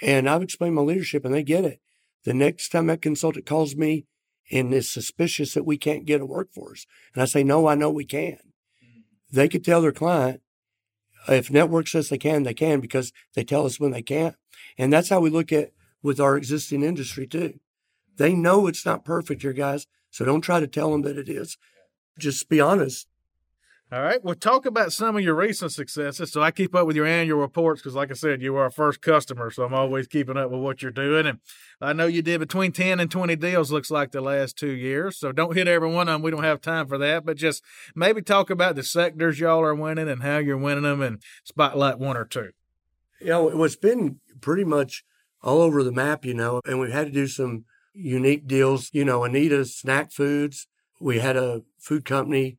And 0.00 0.30
I've 0.30 0.40
explained 0.40 0.76
my 0.76 0.82
leadership 0.82 1.24
and 1.24 1.34
they 1.34 1.42
get 1.42 1.64
it. 1.64 1.80
The 2.22 2.32
next 2.32 2.68
time 2.68 2.86
that 2.86 3.02
consultant 3.02 3.44
calls 3.44 3.74
me 3.74 4.06
and 4.52 4.72
is 4.72 4.88
suspicious 4.88 5.52
that 5.54 5.66
we 5.66 5.76
can't 5.76 6.06
get 6.06 6.20
a 6.20 6.26
workforce, 6.26 6.86
and 7.12 7.20
I 7.20 7.26
say, 7.26 7.42
no, 7.42 7.66
I 7.66 7.74
know 7.74 7.90
we 7.90 8.04
can. 8.04 8.38
Mm-hmm. 8.38 9.00
They 9.32 9.48
could 9.48 9.64
tell 9.64 9.82
their 9.82 9.90
client, 9.90 10.40
if 11.26 11.50
network 11.50 11.88
says 11.88 12.08
they 12.08 12.18
can, 12.18 12.44
they 12.44 12.54
can 12.54 12.78
because 12.78 13.12
they 13.34 13.42
tell 13.42 13.66
us 13.66 13.80
when 13.80 13.90
they 13.90 14.02
can't. 14.02 14.36
And 14.78 14.92
that's 14.92 15.08
how 15.08 15.18
we 15.18 15.30
look 15.30 15.52
at 15.52 15.72
with 16.04 16.20
our 16.20 16.36
existing 16.36 16.84
industry 16.84 17.26
too. 17.26 17.58
They 18.16 18.32
know 18.32 18.68
it's 18.68 18.86
not 18.86 19.04
perfect 19.04 19.42
here, 19.42 19.52
guys. 19.52 19.88
So 20.10 20.24
don't 20.24 20.42
try 20.42 20.60
to 20.60 20.68
tell 20.68 20.92
them 20.92 21.02
that 21.02 21.18
it 21.18 21.28
is 21.28 21.58
just 22.18 22.48
be 22.48 22.60
honest. 22.60 23.06
All 23.92 24.00
right. 24.00 24.24
Well, 24.24 24.34
talk 24.34 24.64
about 24.64 24.90
some 24.90 25.18
of 25.18 25.22
your 25.22 25.34
recent 25.34 25.70
successes. 25.70 26.32
So 26.32 26.40
I 26.40 26.50
keep 26.50 26.74
up 26.74 26.86
with 26.86 26.96
your 26.96 27.04
annual 27.04 27.40
reports 27.40 27.82
because, 27.82 27.94
like 27.94 28.10
I 28.10 28.14
said, 28.14 28.40
you 28.40 28.56
are 28.56 28.62
our 28.62 28.70
first 28.70 29.02
customer. 29.02 29.50
So 29.50 29.64
I'm 29.64 29.74
always 29.74 30.06
keeping 30.06 30.38
up 30.38 30.50
with 30.50 30.62
what 30.62 30.80
you're 30.80 30.90
doing. 30.90 31.26
And 31.26 31.40
I 31.78 31.92
know 31.92 32.06
you 32.06 32.22
did 32.22 32.40
between 32.40 32.72
10 32.72 33.00
and 33.00 33.10
20 33.10 33.36
deals, 33.36 33.70
looks 33.70 33.90
like 33.90 34.10
the 34.10 34.22
last 34.22 34.56
two 34.56 34.70
years. 34.70 35.18
So 35.18 35.30
don't 35.30 35.54
hit 35.54 35.68
every 35.68 35.90
one 35.90 36.08
of 36.08 36.14
them. 36.14 36.22
We 36.22 36.30
don't 36.30 36.42
have 36.42 36.62
time 36.62 36.86
for 36.86 36.96
that. 36.96 37.26
But 37.26 37.36
just 37.36 37.62
maybe 37.94 38.22
talk 38.22 38.48
about 38.48 38.76
the 38.76 38.82
sectors 38.82 39.38
y'all 39.38 39.60
are 39.60 39.74
winning 39.74 40.08
and 40.08 40.22
how 40.22 40.38
you're 40.38 40.56
winning 40.56 40.84
them 40.84 41.02
and 41.02 41.22
spotlight 41.44 41.98
one 41.98 42.16
or 42.16 42.24
two. 42.24 42.52
You 43.20 43.26
know, 43.26 43.62
it's 43.62 43.76
been 43.76 44.20
pretty 44.40 44.64
much 44.64 45.04
all 45.42 45.60
over 45.60 45.82
the 45.84 45.92
map, 45.92 46.24
you 46.24 46.32
know, 46.32 46.62
and 46.64 46.80
we've 46.80 46.90
had 46.90 47.08
to 47.08 47.12
do 47.12 47.26
some 47.26 47.66
unique 47.92 48.46
deals. 48.46 48.88
You 48.94 49.04
know, 49.04 49.22
Anita 49.22 49.66
Snack 49.66 50.12
Foods 50.12 50.66
we 51.02 51.18
had 51.18 51.36
a 51.36 51.62
food 51.78 52.04
company 52.04 52.58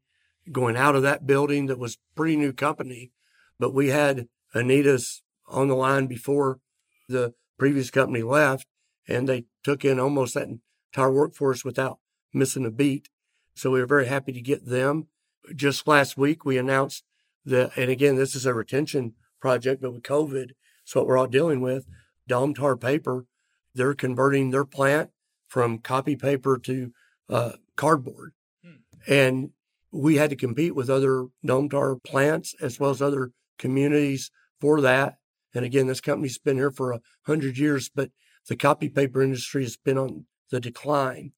going 0.51 0.75
out 0.75 0.95
of 0.95 1.01
that 1.03 1.25
building 1.25 1.67
that 1.67 1.79
was 1.79 1.97
pretty 2.15 2.35
new 2.35 2.51
company, 2.51 3.11
but 3.57 3.73
we 3.73 3.87
had 3.87 4.27
Anita's 4.53 5.23
on 5.47 5.69
the 5.69 5.75
line 5.75 6.07
before 6.07 6.59
the 7.07 7.33
previous 7.57 7.89
company 7.89 8.21
left, 8.21 8.67
and 9.07 9.27
they 9.27 9.45
took 9.63 9.85
in 9.85 9.99
almost 9.99 10.33
that 10.33 10.49
entire 10.91 11.11
workforce 11.11 11.63
without 11.63 11.99
missing 12.33 12.65
a 12.65 12.71
beat. 12.71 13.09
So 13.55 13.71
we 13.71 13.79
were 13.79 13.85
very 13.85 14.07
happy 14.07 14.33
to 14.33 14.41
get 14.41 14.65
them. 14.65 15.07
Just 15.55 15.87
last 15.87 16.17
week, 16.17 16.43
we 16.43 16.57
announced 16.57 17.03
that, 17.45 17.71
and 17.77 17.89
again, 17.89 18.15
this 18.15 18.35
is 18.35 18.45
a 18.45 18.53
retention 18.53 19.13
project, 19.39 19.81
but 19.81 19.93
with 19.93 20.03
COVID, 20.03 20.51
it's 20.83 20.95
what 20.95 21.07
we're 21.07 21.17
all 21.17 21.27
dealing 21.27 21.61
with. 21.61 21.85
Domtar 22.29 22.79
paper, 22.79 23.25
they're 23.73 23.93
converting 23.93 24.49
their 24.49 24.65
plant 24.65 25.11
from 25.47 25.77
copy 25.77 26.15
paper 26.15 26.57
to 26.57 26.91
uh, 27.29 27.53
cardboard. 27.75 28.33
Hmm. 28.63 28.71
And 29.07 29.49
we 29.91 30.15
had 30.15 30.29
to 30.31 30.35
compete 30.35 30.75
with 30.75 30.89
other 30.89 31.27
Domtar 31.45 32.03
plants 32.03 32.55
as 32.61 32.79
well 32.79 32.89
as 32.89 33.01
other 33.01 33.31
communities 33.57 34.31
for 34.59 34.81
that. 34.81 35.17
And 35.53 35.63
again, 35.63 35.87
this 35.87 36.01
company's 36.01 36.39
been 36.39 36.57
here 36.57 36.71
for 36.71 36.91
a 36.91 37.01
hundred 37.27 37.57
years, 37.57 37.89
but 37.93 38.09
the 38.47 38.55
copy 38.55 38.89
paper 38.89 39.21
industry 39.21 39.63
has 39.63 39.77
been 39.77 39.97
on 39.97 40.25
the 40.49 40.59
decline. 40.59 41.31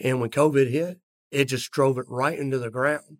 And 0.00 0.20
when 0.20 0.30
COVID 0.30 0.70
hit, 0.70 1.00
it 1.30 1.46
just 1.46 1.70
drove 1.72 1.98
it 1.98 2.06
right 2.08 2.38
into 2.38 2.58
the 2.58 2.70
ground. 2.70 3.18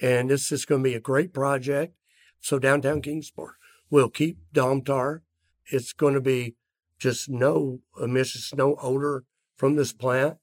And 0.00 0.30
this 0.30 0.52
is 0.52 0.66
going 0.66 0.82
to 0.82 0.88
be 0.88 0.94
a 0.94 1.00
great 1.00 1.32
project. 1.32 1.94
So 2.40 2.58
downtown 2.58 3.00
Kingsport 3.00 3.54
will 3.90 4.10
keep 4.10 4.38
Domtar. 4.52 5.20
It's 5.66 5.92
going 5.92 6.14
to 6.14 6.20
be 6.20 6.56
just 6.98 7.28
no 7.28 7.80
emissions, 8.00 8.52
no 8.54 8.76
odor 8.82 9.24
from 9.56 9.76
this 9.76 9.92
plant 9.92 10.36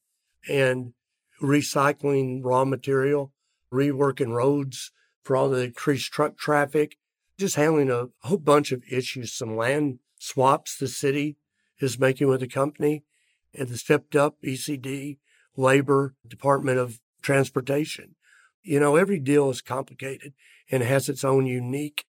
and 0.50 0.94
recycling 1.44 2.40
raw 2.44 2.66
material, 2.66 3.34
reworking 3.72 4.34
roads 4.34 4.92
for 5.24 5.36
all 5.36 5.50
the 5.50 5.66
increased 5.66 6.12
truck 6.12 6.38
traffic, 6.38 6.98
just 7.38 7.56
handling 7.56 7.92
a 7.92 8.08
whole 8.22 8.38
bunch 8.38 8.72
of 8.72 8.84
issues, 8.90 9.34
some 9.34 9.56
land 9.58 10.00
swaps 10.20 10.78
the 10.78 10.88
city 10.88 11.38
is 11.80 12.00
making 12.00 12.28
with 12.28 12.40
the 12.40 12.48
company 12.48 13.04
and 13.54 13.68
the 13.68 13.78
stepped 13.78 14.16
up 14.16 14.38
ECD, 14.44 15.18
labor, 15.56 16.16
Department 16.26 16.80
of 16.80 17.00
Transportation. 17.22 18.16
You 18.62 18.80
know, 18.80 18.96
every 18.96 19.20
deal 19.20 19.50
is 19.50 19.62
complicated 19.62 20.34
and 20.72 20.84
has 20.84 21.10
its 21.10 21.24
own 21.24 21.46
unique 21.46 22.06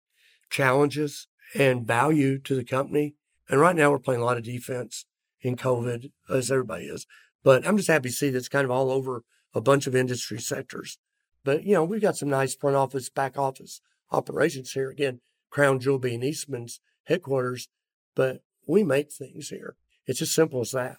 challenges 0.49 1.27
and 1.55 1.87
value 1.87 2.37
to 2.39 2.55
the 2.55 2.63
company. 2.63 3.15
And 3.49 3.59
right 3.59 3.75
now 3.75 3.91
we're 3.91 3.99
playing 3.99 4.21
a 4.21 4.25
lot 4.25 4.37
of 4.37 4.43
defense 4.43 5.05
in 5.41 5.55
COVID, 5.55 6.11
as 6.29 6.51
everybody 6.51 6.85
is. 6.85 7.05
But 7.43 7.67
I'm 7.67 7.77
just 7.77 7.89
happy 7.89 8.10
to 8.10 8.15
see 8.15 8.29
that's 8.29 8.49
kind 8.49 8.65
of 8.65 8.71
all 8.71 8.91
over 8.91 9.23
a 9.53 9.62
bunch 9.62 9.88
of 9.88 9.95
industry 9.95 10.39
sectors. 10.39 10.97
But, 11.43 11.63
you 11.63 11.73
know, 11.73 11.84
we've 11.84 12.01
got 12.01 12.17
some 12.17 12.29
nice 12.29 12.56
front 12.56 12.75
office, 12.75 13.10
back 13.10 13.38
office 13.38 13.82
operations 14.12 14.71
here. 14.71 14.89
Again, 14.89 15.19
Crown 15.49 15.79
Jewel 15.79 15.99
being 15.99 16.23
Eastman's 16.23 16.79
headquarters, 17.06 17.67
but 18.15 18.41
we 18.65 18.84
make 18.84 19.12
things 19.12 19.49
here. 19.49 19.75
It's 20.08 20.21
as 20.21 20.32
simple 20.32 20.62
as 20.62 20.71
that. 20.71 20.97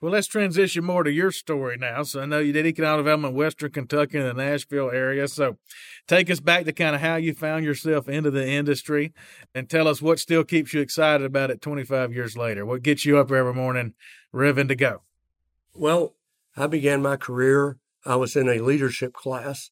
Well, 0.00 0.12
let's 0.12 0.28
transition 0.28 0.82
more 0.82 1.02
to 1.02 1.12
your 1.12 1.30
story 1.30 1.76
now. 1.76 2.04
So 2.04 2.22
I 2.22 2.26
know 2.26 2.38
you 2.38 2.54
did 2.54 2.64
economic 2.64 3.00
development 3.00 3.32
in 3.32 3.38
Western 3.38 3.70
Kentucky 3.70 4.16
and 4.16 4.28
the 4.28 4.32
Nashville 4.32 4.90
area. 4.90 5.28
So 5.28 5.58
take 6.08 6.30
us 6.30 6.40
back 6.40 6.64
to 6.64 6.72
kind 6.72 6.94
of 6.94 7.02
how 7.02 7.16
you 7.16 7.34
found 7.34 7.66
yourself 7.66 8.08
into 8.08 8.30
the 8.30 8.48
industry 8.48 9.12
and 9.54 9.68
tell 9.68 9.86
us 9.86 10.00
what 10.00 10.18
still 10.18 10.42
keeps 10.42 10.72
you 10.72 10.80
excited 10.80 11.26
about 11.26 11.50
it 11.50 11.60
25 11.60 12.14
years 12.14 12.34
later. 12.34 12.64
What 12.64 12.82
gets 12.82 13.04
you 13.04 13.18
up 13.18 13.30
every 13.30 13.52
morning 13.52 13.92
revving 14.34 14.68
to 14.68 14.74
go? 14.74 15.02
Well, 15.80 16.14
I 16.58 16.66
began 16.66 17.00
my 17.00 17.16
career. 17.16 17.78
I 18.04 18.16
was 18.16 18.36
in 18.36 18.50
a 18.50 18.58
leadership 18.58 19.14
class 19.14 19.70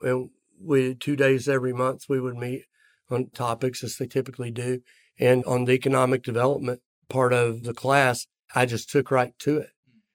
and 0.00 0.30
we 0.56 0.94
two 0.94 1.16
days 1.16 1.48
every 1.48 1.72
month 1.72 2.04
we 2.08 2.20
would 2.20 2.36
meet 2.36 2.66
on 3.10 3.30
topics 3.30 3.82
as 3.82 3.96
they 3.96 4.06
typically 4.06 4.52
do. 4.52 4.82
And 5.18 5.44
on 5.46 5.64
the 5.64 5.72
economic 5.72 6.22
development 6.22 6.82
part 7.08 7.32
of 7.32 7.64
the 7.64 7.74
class, 7.74 8.28
I 8.54 8.66
just 8.66 8.88
took 8.88 9.10
right 9.10 9.36
to 9.40 9.58
it. 9.58 9.70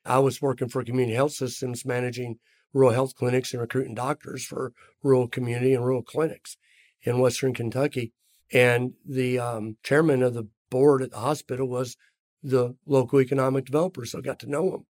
I 0.05 0.19
was 0.19 0.41
working 0.41 0.69
for 0.69 0.81
community 0.81 1.15
health 1.15 1.33
systems, 1.33 1.85
managing 1.85 2.39
rural 2.71 2.93
health 2.93 3.13
clinics 3.13 3.51
and 3.51 3.59
recruiting 3.59 3.95
doctors 3.95 4.45
for 4.45 4.71
rural 5.03 5.27
community 5.27 5.73
and 5.73 5.83
rural 5.83 6.03
clinics 6.03 6.55
in 7.01 7.19
Western 7.19 7.53
Kentucky. 7.53 8.13
And 8.53 8.93
the 9.05 9.39
um, 9.39 9.75
chairman 9.83 10.23
of 10.23 10.35
the 10.35 10.47
board 10.69 11.01
at 11.01 11.11
the 11.11 11.19
hospital 11.19 11.67
was 11.67 11.97
the 12.41 12.77
local 12.85 13.19
economic 13.19 13.65
developer. 13.65 14.05
So 14.05 14.19
I 14.19 14.21
got 14.21 14.39
to 14.39 14.49
know 14.49 14.73
him. 14.73 14.85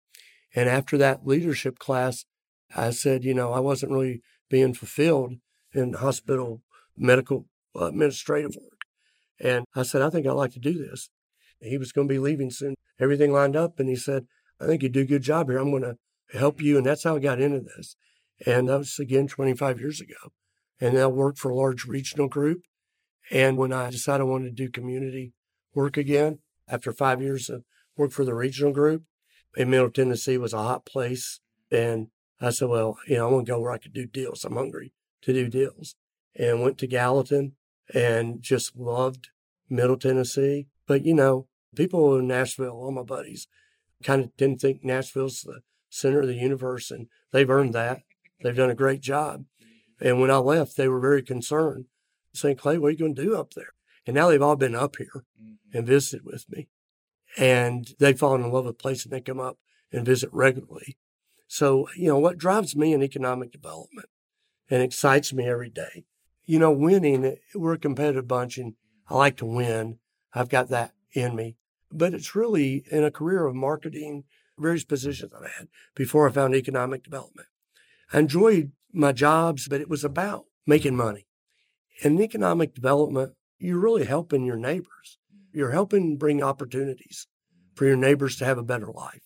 And 0.56 0.70
after 0.70 0.98
that 0.98 1.26
leadership 1.26 1.80
class, 1.80 2.26
I 2.76 2.92
said, 2.92 3.24
you 3.24 3.34
know, 3.34 3.52
I 3.54 3.60
wasn't 3.60 3.92
really 3.92 4.22
being 4.50 4.74
fulfilled 4.74 5.36
in 5.74 5.94
hospital 5.94 6.62
medical 6.98 7.46
uh, 7.76 7.86
administrative 7.86 8.56
work. 8.56 8.82
And 9.40 9.66
I 9.76 9.84
said, 9.84 10.02
I 10.02 10.10
think 10.10 10.28
I'd 10.28 10.32
like 10.34 10.54
to 10.54 10.60
do 10.60 10.74
this. 10.74 11.10
He 11.60 11.78
was 11.78 11.92
going 11.92 12.08
to 12.08 12.14
be 12.14 12.20
leaving 12.20 12.52
soon. 12.52 12.76
Everything 13.00 13.32
lined 13.32 13.56
up. 13.56 13.80
And 13.80 13.90
he 13.90 13.96
said, 13.96 14.26
I 14.60 14.66
think 14.66 14.84
you 14.84 14.90
do 14.90 15.02
a 15.02 15.06
good 15.06 15.24
job 15.24 15.50
here. 15.50 15.58
I'm 15.58 15.72
going 15.72 15.84
to 15.84 15.98
help 16.38 16.62
you. 16.62 16.78
And 16.78 16.86
that's 16.86 17.04
how 17.04 17.16
I 17.16 17.20
got 17.20 17.42
into 17.42 17.60
this. 17.60 17.96
And 18.46 18.70
that 18.70 18.80
was 18.80 19.00
again 19.00 19.28
25 19.28 19.80
years 19.80 20.02
ago. 20.02 20.32
And 20.80 20.98
I 20.98 21.08
worked 21.08 21.38
for 21.38 21.50
a 21.50 21.56
large 21.56 21.86
regional 21.86 22.28
group. 22.28 22.64
And 23.30 23.58
when 23.58 23.72
I 23.72 23.90
decided 23.90 24.22
I 24.22 24.26
wanted 24.26 24.56
to 24.56 24.66
do 24.66 24.70
community 24.70 25.34
work 25.74 25.98
again, 25.98 26.40
after 26.68 26.92
five 26.92 27.22
years 27.22 27.50
of 27.50 27.64
work 27.96 28.12
for 28.12 28.26
the 28.26 28.34
regional 28.34 28.74
group, 28.74 29.04
in 29.56 29.70
Middle 29.70 29.92
Tennessee 29.92 30.38
was 30.38 30.54
a 30.54 30.58
hot 30.58 30.86
place. 30.86 31.40
And 31.72 32.08
I 32.40 32.50
said, 32.50 32.70
well, 32.70 32.98
you 33.08 33.18
know, 33.18 33.28
I 33.28 33.32
want 33.32 33.46
to 33.46 33.52
go 33.52 33.60
where 33.60 33.72
I 33.72 33.78
could 33.78 33.94
do 33.94 34.06
deals. 34.06 34.44
I'm 34.44 34.56
hungry 34.56 34.94
to 35.22 35.34
do 35.34 35.48
deals. 35.48 35.96
And 36.36 36.62
went 36.62 36.78
to 36.80 36.88
Gallatin 36.88 37.54
and 37.94 38.42
just 38.42 38.76
loved 38.76 39.30
Middle 39.70 39.98
Tennessee. 39.98 40.68
But, 40.88 41.06
you 41.06 41.14
know, 41.14 41.48
people 41.76 42.18
in 42.18 42.28
Nashville, 42.28 42.72
all 42.72 42.92
my 42.92 43.04
buddies, 43.04 43.48
kind 44.04 44.24
of 44.24 44.36
didn't 44.38 44.62
think 44.62 44.84
Nashville's 44.84 45.42
the 45.42 45.62
center 45.90 46.22
of 46.22 46.28
the 46.28 46.36
universe, 46.36 46.90
and 46.90 47.08
they've 47.32 47.50
earned 47.50 47.74
that. 47.74 48.02
They've 48.42 48.56
done 48.56 48.70
a 48.70 48.76
great 48.76 49.02
job. 49.02 49.46
And 50.00 50.20
when 50.20 50.32
I 50.32 50.38
left, 50.38 50.78
they 50.78 50.88
were 50.88 51.00
very 51.00 51.22
concerned, 51.22 51.86
saying, 52.34 52.56
Clay, 52.56 52.78
what 52.78 52.88
are 52.88 52.92
you 52.92 52.98
going 52.98 53.16
to 53.16 53.24
do 53.24 53.36
up 53.36 53.54
there? 53.54 53.74
And 54.08 54.16
now 54.16 54.30
they've 54.30 54.42
all 54.42 54.56
been 54.56 54.76
up 54.76 54.96
here 54.96 55.26
mm-hmm. 55.40 55.78
and 55.78 55.86
visited 55.86 56.26
with 56.26 56.46
me. 56.50 56.70
And 57.38 57.94
they've 58.00 58.17
fallen 58.17 58.44
in 58.44 58.52
love 58.52 58.65
with 58.65 58.78
the 58.78 58.82
place 58.82 59.04
and 59.04 59.13
they 59.13 59.22
come 59.22 59.39
up 59.39 59.58
and 59.91 60.06
visit 60.06 60.30
regularly. 60.34 60.98
So, 61.48 61.88
you 61.98 62.08
know, 62.08 62.20
what 62.20 62.38
drives 62.38 62.76
me 62.76 62.94
in 62.94 63.04
economic 63.04 63.52
development 63.52 64.10
and 64.70 64.82
excites 64.82 65.34
me 65.34 65.48
every 65.48 65.70
day, 65.70 66.06
you 66.46 66.60
know, 66.60 66.72
winning, 66.72 67.38
we're 67.54 67.74
a 67.74 67.80
competitive 67.80 68.28
bunch 68.28 68.58
and 68.58 68.76
I 69.10 69.15
like 69.15 69.38
to 69.38 69.46
win. 69.46 70.00
I've 70.34 70.50
got 70.50 70.70
that 70.70 70.94
in 71.13 71.36
me. 71.36 71.58
But 71.91 72.13
it's 72.13 72.36
really 72.36 72.86
in 72.89 73.04
a 73.04 73.12
career 73.12 73.46
of 73.46 73.56
marketing, 73.56 74.24
various 74.58 74.86
positions 74.86 75.34
I've 75.34 75.52
had 75.52 75.67
before 75.94 76.28
I 76.28 76.32
found 76.32 76.56
economic 76.56 77.04
development. 77.04 77.48
I 78.13 78.20
enjoyed 78.20 78.72
my 78.94 79.12
jobs, 79.12 79.67
but 79.67 79.82
it 79.82 79.89
was 79.89 80.04
about 80.04 80.46
making 80.65 80.96
money. 80.96 81.28
In 82.02 82.22
economic 82.22 82.74
development, 82.74 83.34
you're 83.58 83.78
really 83.78 84.06
helping 84.06 84.46
your 84.46 84.56
neighbors. 84.56 85.17
You're 85.54 85.72
helping 85.72 86.18
bring 86.18 86.42
opportunities 86.42 87.28
for 87.76 87.86
your 87.86 87.98
neighbors 87.98 88.36
to 88.38 88.46
have 88.46 88.58
a 88.58 88.64
better 88.64 88.92
life. 88.92 89.22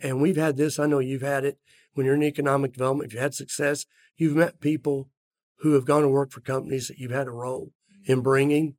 And 0.00 0.20
we've 0.20 0.36
had 0.36 0.56
this, 0.56 0.78
I 0.78 0.86
know 0.86 0.98
you've 0.98 1.22
had 1.22 1.44
it 1.44 1.58
when 1.96 2.04
you're 2.04 2.14
in 2.14 2.22
economic 2.22 2.74
development, 2.74 3.10
if 3.10 3.14
you 3.14 3.20
had 3.20 3.34
success, 3.34 3.86
you've 4.16 4.36
met 4.36 4.60
people 4.60 5.08
who 5.60 5.72
have 5.72 5.86
gone 5.86 6.02
to 6.02 6.08
work 6.08 6.30
for 6.30 6.42
companies 6.42 6.88
that 6.88 6.98
you've 6.98 7.10
had 7.10 7.26
a 7.26 7.30
role 7.30 7.72
in 8.04 8.20
bringing. 8.20 8.74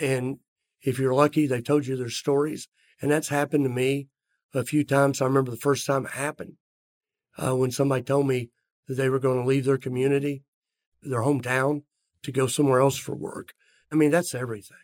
And 0.00 0.38
if 0.80 0.98
you're 0.98 1.12
lucky, 1.12 1.46
they 1.46 1.60
told 1.60 1.86
you 1.86 1.96
their 1.96 2.08
stories. 2.08 2.68
And 3.00 3.10
that's 3.10 3.28
happened 3.28 3.64
to 3.64 3.70
me 3.70 4.08
a 4.54 4.64
few 4.64 4.84
times. 4.84 5.20
I 5.20 5.26
remember 5.26 5.50
the 5.50 5.58
first 5.58 5.86
time 5.86 6.06
it 6.06 6.12
happened 6.12 6.54
uh, 7.36 7.54
when 7.54 7.70
somebody 7.70 8.02
told 8.02 8.26
me 8.26 8.48
that 8.88 8.94
they 8.94 9.10
were 9.10 9.18
going 9.18 9.42
to 9.42 9.46
leave 9.46 9.66
their 9.66 9.76
community, 9.76 10.42
their 11.02 11.20
hometown, 11.20 11.82
to 12.22 12.32
go 12.32 12.46
somewhere 12.46 12.80
else 12.80 12.96
for 12.96 13.14
work. 13.14 13.52
I 13.92 13.96
mean, 13.96 14.10
that's 14.10 14.34
everything. 14.34 14.76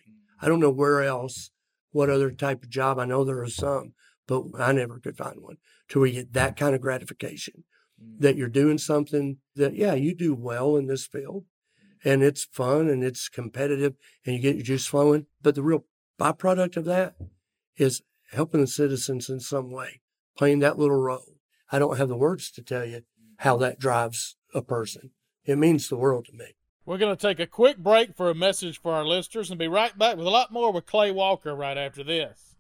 I 0.43 0.49
don't 0.49 0.61
know 0.61 0.71
where 0.71 1.03
else, 1.03 1.51
what 1.93 2.11
other 2.11 2.33
type 2.33 2.65
of 2.65 2.69
job. 2.69 2.99
I 2.99 3.05
know 3.05 3.25
there 3.25 3.41
are 3.41 3.49
some, 3.49 3.95
but 4.27 4.43
I 4.59 4.73
never 4.73 4.99
could 4.99 5.17
find 5.17 5.41
one 5.41 5.59
to 5.89 6.01
where 6.01 6.09
you 6.09 6.15
get 6.15 6.33
that 6.33 6.57
kind 6.57 6.75
of 6.75 6.81
gratification 6.81 7.65
mm. 8.03 8.19
that 8.19 8.37
you're 8.37 8.49
doing 8.49 8.79
something 8.79 9.39
that, 9.55 9.75
yeah, 9.75 9.95
you 9.95 10.15
do 10.15 10.35
well 10.35 10.77
in 10.77 10.87
this 10.87 11.07
field 11.07 11.45
and 12.05 12.23
it's 12.23 12.45
fun 12.45 12.89
and 12.89 13.05
it's 13.05 13.29
competitive 13.29 13.95
and 14.27 14.35
you 14.35 14.43
get 14.43 14.57
your 14.57 14.65
juice 14.65 14.87
flowing. 14.87 15.27
But 15.41 15.55
the 15.55 15.63
real 15.63 15.85
byproduct 16.21 16.77
of 16.77 16.85
that 16.87 17.15
is 17.77 18.03
helping 18.33 18.61
the 18.61 18.67
citizens 18.67 19.29
in 19.29 19.39
some 19.39 19.71
way, 19.71 20.01
playing 20.37 20.59
that 20.59 20.79
little 20.79 20.97
role. 20.97 21.37
I 21.71 21.79
don't 21.79 21.99
have 21.99 22.09
the 22.09 22.17
words 22.17 22.51
to 22.53 22.63
tell 22.63 22.85
you 22.85 22.99
mm. 22.99 23.03
how 23.39 23.57
that 23.59 23.79
drives 23.79 24.37
a 24.53 24.61
person. 24.61 25.11
It 25.45 25.59
means 25.59 25.89
the 25.89 25.97
world 25.97 26.27
to 26.27 26.33
me. 26.33 26.57
We're 26.85 26.99
going 26.99 27.16
to 27.16 27.29
take 27.29 27.38
a 27.38 27.47
quick 27.47 27.79
break 27.79 28.16
for 28.16 28.29
a 28.29 28.35
message 28.35 28.81
for 28.81 28.92
our 28.92 29.05
listeners 29.05 29.51
and 29.51 29.59
be 29.59 29.68
right 29.68 29.97
back 29.97 30.16
with 30.16 30.27
a 30.27 30.31
lot 30.31 30.51
more 30.51 30.73
with 30.73 30.87
Clay 30.87 31.12
Walker 31.12 31.55
right 31.55 31.79
after 31.79 32.03
this. 32.03 32.52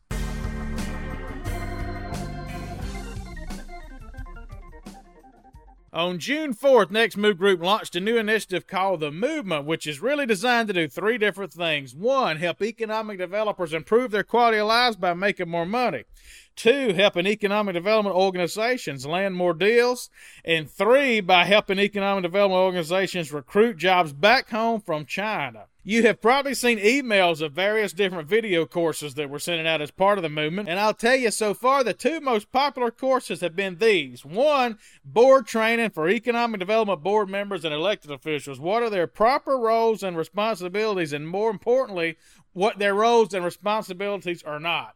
On 5.94 6.18
June 6.18 6.54
4th, 6.54 6.90
Next 6.90 7.18
Move 7.18 7.36
Group 7.36 7.60
launched 7.60 7.94
a 7.94 8.00
new 8.00 8.16
initiative 8.16 8.66
called 8.66 9.00
The 9.00 9.10
Movement, 9.10 9.66
which 9.66 9.86
is 9.86 10.00
really 10.00 10.24
designed 10.24 10.68
to 10.68 10.72
do 10.72 10.88
three 10.88 11.18
different 11.18 11.52
things. 11.52 11.94
One, 11.94 12.38
help 12.38 12.62
economic 12.62 13.18
developers 13.18 13.74
improve 13.74 14.10
their 14.10 14.22
quality 14.22 14.56
of 14.56 14.68
lives 14.68 14.96
by 14.96 15.12
making 15.12 15.50
more 15.50 15.66
money. 15.66 16.04
Two, 16.56 16.94
helping 16.94 17.26
economic 17.26 17.74
development 17.74 18.16
organizations 18.16 19.04
land 19.04 19.34
more 19.34 19.52
deals. 19.52 20.08
And 20.46 20.70
three, 20.70 21.20
by 21.20 21.44
helping 21.44 21.78
economic 21.78 22.22
development 22.22 22.62
organizations 22.62 23.30
recruit 23.30 23.76
jobs 23.76 24.14
back 24.14 24.48
home 24.48 24.80
from 24.80 25.04
China. 25.04 25.66
You 25.84 26.04
have 26.04 26.20
probably 26.20 26.54
seen 26.54 26.78
emails 26.78 27.42
of 27.42 27.54
various 27.54 27.92
different 27.92 28.28
video 28.28 28.66
courses 28.66 29.14
that 29.14 29.28
were 29.28 29.40
sent 29.40 29.66
out 29.66 29.80
as 29.80 29.90
part 29.90 30.16
of 30.16 30.22
the 30.22 30.28
movement, 30.28 30.68
and 30.68 30.78
I'll 30.78 30.94
tell 30.94 31.16
you 31.16 31.32
so 31.32 31.54
far 31.54 31.82
the 31.82 31.92
two 31.92 32.20
most 32.20 32.52
popular 32.52 32.92
courses 32.92 33.40
have 33.40 33.56
been 33.56 33.78
these. 33.78 34.24
One, 34.24 34.78
board 35.04 35.48
training 35.48 35.90
for 35.90 36.08
economic 36.08 36.60
development 36.60 37.02
board 37.02 37.28
members 37.28 37.64
and 37.64 37.74
elected 37.74 38.12
officials. 38.12 38.60
What 38.60 38.84
are 38.84 38.90
their 38.90 39.08
proper 39.08 39.58
roles 39.58 40.04
and 40.04 40.16
responsibilities, 40.16 41.12
and 41.12 41.28
more 41.28 41.50
importantly, 41.50 42.16
what 42.52 42.78
their 42.78 42.94
roles 42.94 43.34
and 43.34 43.44
responsibilities 43.44 44.44
are 44.44 44.60
not. 44.60 44.94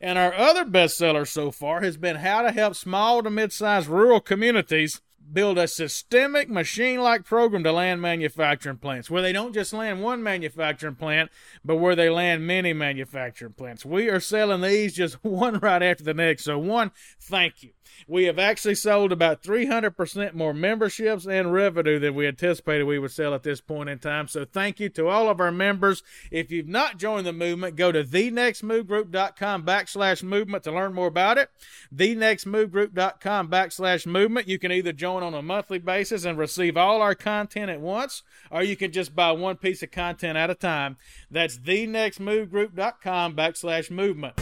And 0.00 0.18
our 0.18 0.32
other 0.32 0.64
bestseller 0.64 1.26
so 1.26 1.50
far 1.50 1.80
has 1.80 1.96
been 1.96 2.14
How 2.14 2.42
to 2.42 2.52
Help 2.52 2.76
Small 2.76 3.24
to 3.24 3.30
Mid-Sized 3.30 3.88
Rural 3.88 4.20
Communities 4.20 5.00
build 5.32 5.58
a 5.58 5.68
systemic 5.68 6.48
machine 6.48 7.00
like 7.00 7.24
program 7.24 7.62
to 7.64 7.72
land 7.72 8.00
manufacturing 8.00 8.78
plants 8.78 9.10
where 9.10 9.22
they 9.22 9.32
don't 9.32 9.52
just 9.52 9.72
land 9.72 10.02
one 10.02 10.22
manufacturing 10.22 10.94
plant, 10.94 11.30
but 11.64 11.76
where 11.76 11.94
they 11.94 12.08
land 12.08 12.46
many 12.46 12.72
manufacturing 12.72 13.52
plants. 13.52 13.84
We 13.84 14.08
are 14.08 14.20
selling 14.20 14.62
these 14.62 14.94
just 14.94 15.14
one 15.24 15.58
right 15.58 15.82
after 15.82 16.04
the 16.04 16.14
next. 16.14 16.44
So, 16.44 16.58
one, 16.58 16.92
thank 17.20 17.62
you. 17.62 17.70
We 18.06 18.24
have 18.24 18.38
actually 18.38 18.74
sold 18.76 19.12
about 19.12 19.42
300% 19.42 20.34
more 20.34 20.54
memberships 20.54 21.26
and 21.26 21.52
revenue 21.52 21.98
than 21.98 22.14
we 22.14 22.26
anticipated 22.26 22.84
we 22.84 22.98
would 22.98 23.10
sell 23.10 23.34
at 23.34 23.42
this 23.42 23.60
point 23.60 23.88
in 23.88 23.98
time. 23.98 24.28
So 24.28 24.44
thank 24.44 24.78
you 24.78 24.88
to 24.90 25.08
all 25.08 25.28
of 25.28 25.40
our 25.40 25.50
members. 25.50 26.02
If 26.30 26.50
you've 26.50 26.68
not 26.68 26.98
joined 26.98 27.26
the 27.26 27.32
movement, 27.32 27.76
go 27.76 27.90
to 27.90 28.04
thenextmovegroup.com 28.04 29.64
backslash 29.64 30.22
movement 30.22 30.64
to 30.64 30.72
learn 30.72 30.94
more 30.94 31.06
about 31.06 31.38
it. 31.38 31.50
Thenextmovegroup.com 31.94 33.48
backslash 33.48 34.06
movement. 34.06 34.48
You 34.48 34.58
can 34.58 34.72
either 34.72 34.92
join 34.92 35.07
on 35.16 35.34
a 35.34 35.42
monthly 35.42 35.78
basis 35.78 36.24
and 36.24 36.38
receive 36.38 36.76
all 36.76 37.02
our 37.02 37.14
content 37.14 37.70
at 37.70 37.80
once, 37.80 38.22
or 38.50 38.62
you 38.62 38.76
can 38.76 38.92
just 38.92 39.14
buy 39.14 39.32
one 39.32 39.56
piece 39.56 39.82
of 39.82 39.90
content 39.90 40.36
at 40.36 40.50
a 40.50 40.54
time. 40.54 40.96
That's 41.30 41.58
thenextmovegroup.com 41.58 43.34
backslash 43.34 43.90
movement. 43.90 44.38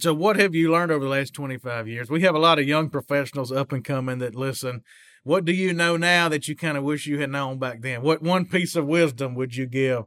So, 0.00 0.12
what 0.12 0.36
have 0.36 0.54
you 0.54 0.72
learned 0.72 0.90
over 0.90 1.04
the 1.04 1.10
last 1.10 1.34
25 1.34 1.88
years? 1.88 2.10
We 2.10 2.22
have 2.22 2.34
a 2.34 2.40
lot 2.40 2.58
of 2.58 2.66
young 2.66 2.90
professionals 2.90 3.52
up 3.52 3.72
and 3.72 3.84
coming 3.84 4.18
that 4.18 4.34
listen. 4.34 4.82
What 5.22 5.44
do 5.46 5.52
you 5.52 5.72
know 5.72 5.96
now 5.96 6.28
that 6.28 6.48
you 6.48 6.56
kind 6.56 6.76
of 6.76 6.84
wish 6.84 7.06
you 7.06 7.20
had 7.20 7.30
known 7.30 7.58
back 7.58 7.80
then? 7.80 8.02
What 8.02 8.20
one 8.20 8.44
piece 8.44 8.76
of 8.76 8.86
wisdom 8.86 9.34
would 9.36 9.56
you 9.56 9.66
give 9.66 10.04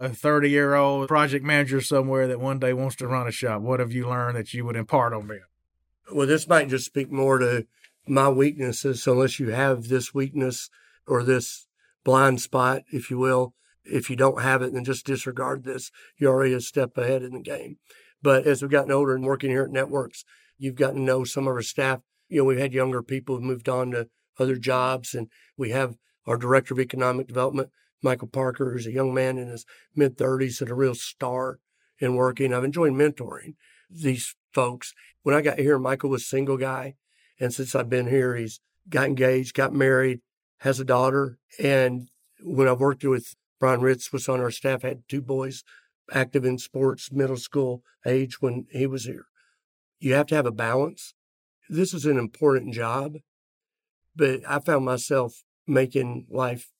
a 0.00 0.08
30 0.08 0.50
year 0.50 0.74
old 0.74 1.08
project 1.08 1.44
manager 1.44 1.80
somewhere 1.80 2.26
that 2.26 2.40
one 2.40 2.58
day 2.58 2.72
wants 2.72 2.96
to 2.96 3.06
run 3.06 3.26
a 3.26 3.32
shop? 3.32 3.62
What 3.62 3.80
have 3.80 3.92
you 3.92 4.08
learned 4.08 4.36
that 4.36 4.52
you 4.54 4.64
would 4.64 4.76
impart 4.76 5.12
on 5.12 5.28
them? 5.28 5.40
Well, 6.12 6.26
this 6.26 6.48
might 6.48 6.68
just 6.68 6.86
speak 6.86 7.10
more 7.10 7.38
to 7.38 7.66
my 8.06 8.28
weaknesses. 8.28 9.02
So, 9.02 9.12
unless 9.12 9.40
you 9.40 9.50
have 9.50 9.88
this 9.88 10.12
weakness 10.12 10.68
or 11.06 11.22
this 11.22 11.66
blind 12.04 12.40
spot, 12.40 12.82
if 12.92 13.10
you 13.10 13.18
will, 13.18 13.54
if 13.84 14.10
you 14.10 14.16
don't 14.16 14.42
have 14.42 14.62
it, 14.62 14.72
then 14.72 14.84
just 14.84 15.06
disregard 15.06 15.64
this. 15.64 15.90
You're 16.18 16.32
already 16.32 16.54
a 16.54 16.60
step 16.60 16.96
ahead 16.96 17.22
in 17.22 17.32
the 17.32 17.40
game. 17.40 17.78
But 18.22 18.46
as 18.46 18.62
we've 18.62 18.70
gotten 18.70 18.92
older 18.92 19.14
and 19.14 19.24
working 19.24 19.50
here 19.50 19.64
at 19.64 19.70
Networks, 19.70 20.24
you've 20.58 20.76
gotten 20.76 20.96
to 20.96 21.02
know 21.02 21.24
some 21.24 21.46
of 21.46 21.54
our 21.54 21.62
staff. 21.62 22.00
You 22.28 22.38
know, 22.38 22.44
we've 22.44 22.58
had 22.58 22.72
younger 22.72 23.02
people 23.02 23.36
who've 23.36 23.44
moved 23.44 23.68
on 23.68 23.90
to 23.90 24.08
other 24.38 24.56
jobs, 24.56 25.14
and 25.14 25.28
we 25.56 25.70
have 25.70 25.96
our 26.26 26.36
director 26.36 26.74
of 26.74 26.80
economic 26.80 27.26
development, 27.28 27.70
Michael 28.04 28.28
Parker, 28.28 28.70
who's 28.70 28.86
a 28.86 28.92
young 28.92 29.14
man 29.14 29.38
in 29.38 29.48
his 29.48 29.64
mid 29.96 30.16
30s 30.16 30.60
and 30.60 30.70
a 30.70 30.74
real 30.74 30.94
star 30.94 31.58
in 31.98 32.14
working. 32.14 32.52
I've 32.52 32.62
enjoyed 32.62 32.92
mentoring 32.92 33.54
these 33.90 34.36
folks. 34.52 34.92
When 35.22 35.34
I 35.34 35.40
got 35.40 35.58
here, 35.58 35.78
Michael 35.78 36.10
was 36.10 36.22
a 36.22 36.26
single 36.26 36.58
guy. 36.58 36.94
And 37.40 37.52
since 37.52 37.74
I've 37.74 37.88
been 37.88 38.06
here, 38.06 38.36
he's 38.36 38.60
got 38.88 39.06
engaged, 39.06 39.54
got 39.54 39.72
married, 39.72 40.20
has 40.58 40.78
a 40.78 40.84
daughter. 40.84 41.38
And 41.58 42.08
when 42.42 42.68
I 42.68 42.72
worked 42.72 43.02
with 43.04 43.34
Brian 43.58 43.80
Ritz 43.80 44.12
was 44.12 44.28
on 44.28 44.40
our 44.40 44.50
staff, 44.50 44.82
had 44.82 45.02
two 45.08 45.22
boys, 45.22 45.64
active 46.12 46.44
in 46.44 46.58
sports, 46.58 47.10
middle 47.10 47.38
school 47.38 47.82
age 48.06 48.40
when 48.42 48.66
he 48.70 48.86
was 48.86 49.04
here. 49.04 49.26
You 49.98 50.12
have 50.14 50.26
to 50.26 50.34
have 50.34 50.46
a 50.46 50.52
balance. 50.52 51.14
This 51.70 51.94
is 51.94 52.04
an 52.04 52.18
important 52.18 52.74
job, 52.74 53.16
but 54.14 54.40
I 54.46 54.58
found 54.58 54.84
myself 54.84 55.42
making 55.66 56.26
life 56.28 56.73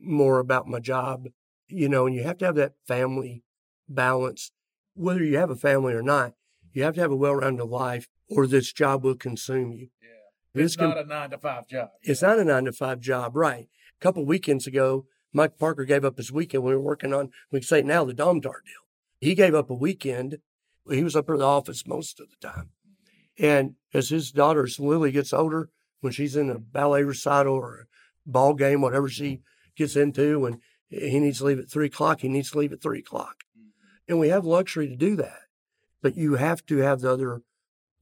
more 0.00 0.38
about 0.38 0.66
my 0.66 0.80
job, 0.80 1.28
you 1.68 1.88
know, 1.88 2.06
and 2.06 2.14
you 2.14 2.22
have 2.22 2.38
to 2.38 2.46
have 2.46 2.54
that 2.56 2.74
family 2.86 3.44
balance. 3.88 4.52
Whether 4.94 5.24
you 5.24 5.38
have 5.38 5.50
a 5.50 5.56
family 5.56 5.94
or 5.94 6.02
not, 6.02 6.34
you 6.72 6.82
have 6.82 6.94
to 6.94 7.00
have 7.00 7.10
a 7.10 7.16
well 7.16 7.34
rounded 7.34 7.64
life 7.64 8.08
or 8.28 8.46
this 8.46 8.72
job 8.72 9.04
will 9.04 9.14
consume 9.14 9.72
you. 9.72 9.88
Yeah. 10.02 10.62
It's, 10.64 10.78
not 10.78 10.98
a 10.98 11.04
nine 11.04 11.30
to 11.30 11.38
five 11.38 11.66
job. 11.68 11.90
It's 12.02 12.22
not 12.22 12.38
a 12.38 12.44
nine 12.44 12.64
to 12.64 12.72
five 12.72 13.00
job, 13.00 13.36
right? 13.36 13.68
A 14.00 14.02
couple 14.02 14.24
weekends 14.24 14.66
ago, 14.66 15.06
Mike 15.32 15.58
Parker 15.58 15.84
gave 15.84 16.04
up 16.04 16.16
his 16.16 16.32
weekend. 16.32 16.64
We 16.64 16.74
were 16.74 16.80
working 16.80 17.12
on, 17.12 17.30
we 17.50 17.60
can 17.60 17.66
say 17.66 17.82
now, 17.82 18.04
the 18.04 18.14
Dom 18.14 18.40
Domtar 18.40 18.62
deal. 18.64 18.84
He 19.20 19.34
gave 19.34 19.54
up 19.54 19.70
a 19.70 19.74
weekend. 19.74 20.38
He 20.90 21.02
was 21.02 21.16
up 21.16 21.28
in 21.28 21.38
the 21.38 21.44
office 21.44 21.86
most 21.86 22.20
of 22.20 22.28
the 22.30 22.48
time. 22.48 22.70
And 23.38 23.74
as 23.94 24.08
his 24.08 24.32
daughter, 24.32 24.68
Lily, 24.78 25.12
gets 25.12 25.32
older, 25.32 25.70
when 26.00 26.12
she's 26.12 26.36
in 26.36 26.50
a 26.50 26.58
ballet 26.58 27.02
recital 27.02 27.54
or 27.54 27.80
a 27.80 27.84
ball 28.30 28.54
game, 28.54 28.80
whatever 28.80 29.08
she 29.08 29.42
gets 29.78 29.96
into, 29.96 30.40
when 30.40 30.60
he 30.88 31.18
needs 31.18 31.38
to 31.38 31.44
leave 31.44 31.58
at 31.58 31.70
three 31.70 31.86
o'clock, 31.86 32.20
he 32.20 32.28
needs 32.28 32.50
to 32.50 32.58
leave 32.58 32.72
at 32.72 32.82
three 32.82 32.98
o'clock. 33.00 33.36
And 34.08 34.18
we 34.18 34.28
have 34.28 34.44
luxury 34.44 34.88
to 34.88 34.96
do 34.96 35.16
that. 35.16 35.40
But 36.02 36.16
you 36.16 36.34
have 36.36 36.64
to 36.66 36.78
have 36.78 37.00
the 37.00 37.12
other 37.12 37.42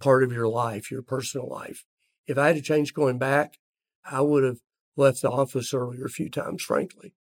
part 0.01 0.23
of 0.23 0.33
your 0.33 0.49
life, 0.49 0.91
your 0.91 1.03
personal 1.03 1.49
life. 1.49 1.85
If 2.27 2.39
I 2.39 2.49
had 2.49 2.57
to 2.57 2.63
change 2.63 2.95
going 2.95 3.19
back, 3.19 3.59
I 4.05 4.21
would 4.21 4.45
have 4.45 4.59
left 4.97 5.23
the 5.23 5.31
office 5.31 5.73
earlier 5.73 6.05
a 6.05 6.11
few 6.11 6.29
times, 6.29 6.63
frankly. 6.63 7.15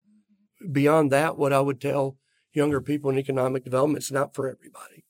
Beyond 0.71 1.11
that, 1.13 1.37
what 1.37 1.53
I 1.53 1.61
would 1.61 1.81
tell 1.81 2.17
younger 2.53 2.81
people 2.81 3.11
in 3.11 3.19
economic 3.19 3.65
development, 3.65 4.03
it's 4.03 4.13
not 4.13 4.35
for 4.35 4.49
everybody. 4.49 5.05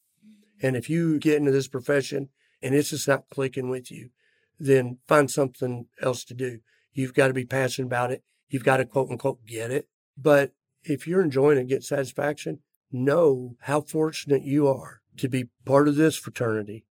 And 0.63 0.77
if 0.77 0.89
you 0.89 1.19
get 1.19 1.37
into 1.37 1.51
this 1.51 1.69
profession 1.69 2.29
and 2.63 2.75
it's 2.75 2.91
just 2.91 3.09
not 3.09 3.29
clicking 3.31 3.69
with 3.69 3.91
you, 3.91 4.11
then 4.59 4.99
find 5.09 5.31
something 5.31 5.87
else 6.01 6.25
to 6.25 6.35
do. 6.35 6.61
You've 6.93 7.15
got 7.15 7.29
to 7.29 7.35
be 7.35 7.45
passionate 7.45 7.87
about 7.87 8.13
it. 8.13 8.23
You've 8.53 8.65
got 8.65 8.77
to 8.77 8.85
quote 8.85 9.11
unquote 9.11 9.47
get 9.47 9.71
it. 9.71 9.89
But 10.17 10.53
if 10.85 11.07
you're 11.09 11.23
enjoying 11.23 11.59
it, 11.59 11.69
get 11.69 11.83
satisfaction, 11.83 12.59
know 12.93 13.57
how 13.63 13.81
fortunate 13.81 14.43
you 14.43 14.69
are 14.69 15.01
to 15.17 15.29
be 15.29 15.49
part 15.65 15.89
of 15.89 15.97
this 15.97 16.17
fraternity. 16.17 16.85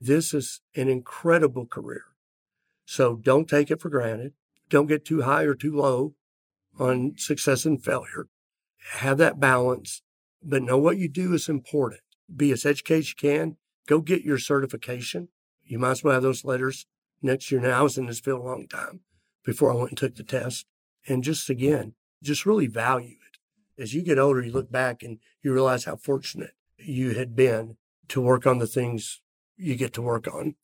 This 0.00 0.32
is 0.32 0.60
an 0.76 0.88
incredible 0.88 1.66
career. 1.66 2.04
So 2.84 3.16
don't 3.16 3.48
take 3.48 3.68
it 3.68 3.80
for 3.80 3.90
granted. 3.90 4.34
Don't 4.70 4.86
get 4.86 5.04
too 5.04 5.22
high 5.22 5.42
or 5.42 5.54
too 5.54 5.74
low 5.74 6.14
on 6.78 7.14
success 7.16 7.64
and 7.64 7.82
failure. 7.82 8.28
Have 8.92 9.18
that 9.18 9.40
balance, 9.40 10.02
but 10.40 10.62
know 10.62 10.78
what 10.78 10.98
you 10.98 11.08
do 11.08 11.34
is 11.34 11.48
important. 11.48 12.02
Be 12.34 12.52
as 12.52 12.64
educated 12.64 13.00
as 13.00 13.08
you 13.10 13.16
can. 13.16 13.56
Go 13.88 14.00
get 14.00 14.22
your 14.22 14.38
certification. 14.38 15.28
You 15.64 15.80
might 15.80 15.90
as 15.92 16.04
well 16.04 16.14
have 16.14 16.22
those 16.22 16.44
letters 16.44 16.86
next 17.20 17.50
year. 17.50 17.60
Now, 17.60 17.80
I 17.80 17.82
was 17.82 17.98
in 17.98 18.06
this 18.06 18.20
field 18.20 18.40
a 18.40 18.44
long 18.44 18.68
time 18.68 19.00
before 19.44 19.72
I 19.72 19.74
went 19.74 19.90
and 19.90 19.98
took 19.98 20.14
the 20.14 20.22
test. 20.22 20.64
And 21.08 21.24
just 21.24 21.48
again, 21.48 21.94
just 22.22 22.44
really 22.44 22.66
value 22.66 23.16
it. 23.26 23.82
As 23.82 23.94
you 23.94 24.02
get 24.02 24.18
older, 24.18 24.42
you 24.42 24.52
look 24.52 24.70
back 24.70 25.02
and 25.02 25.18
you 25.42 25.52
realize 25.52 25.84
how 25.84 25.96
fortunate 25.96 26.52
you 26.78 27.14
had 27.14 27.34
been 27.34 27.76
to 28.08 28.20
work 28.20 28.46
on 28.46 28.58
the 28.58 28.66
things 28.66 29.20
you 29.56 29.74
get 29.74 29.92
to 29.94 30.02
work 30.02 30.26
on. 30.26 30.56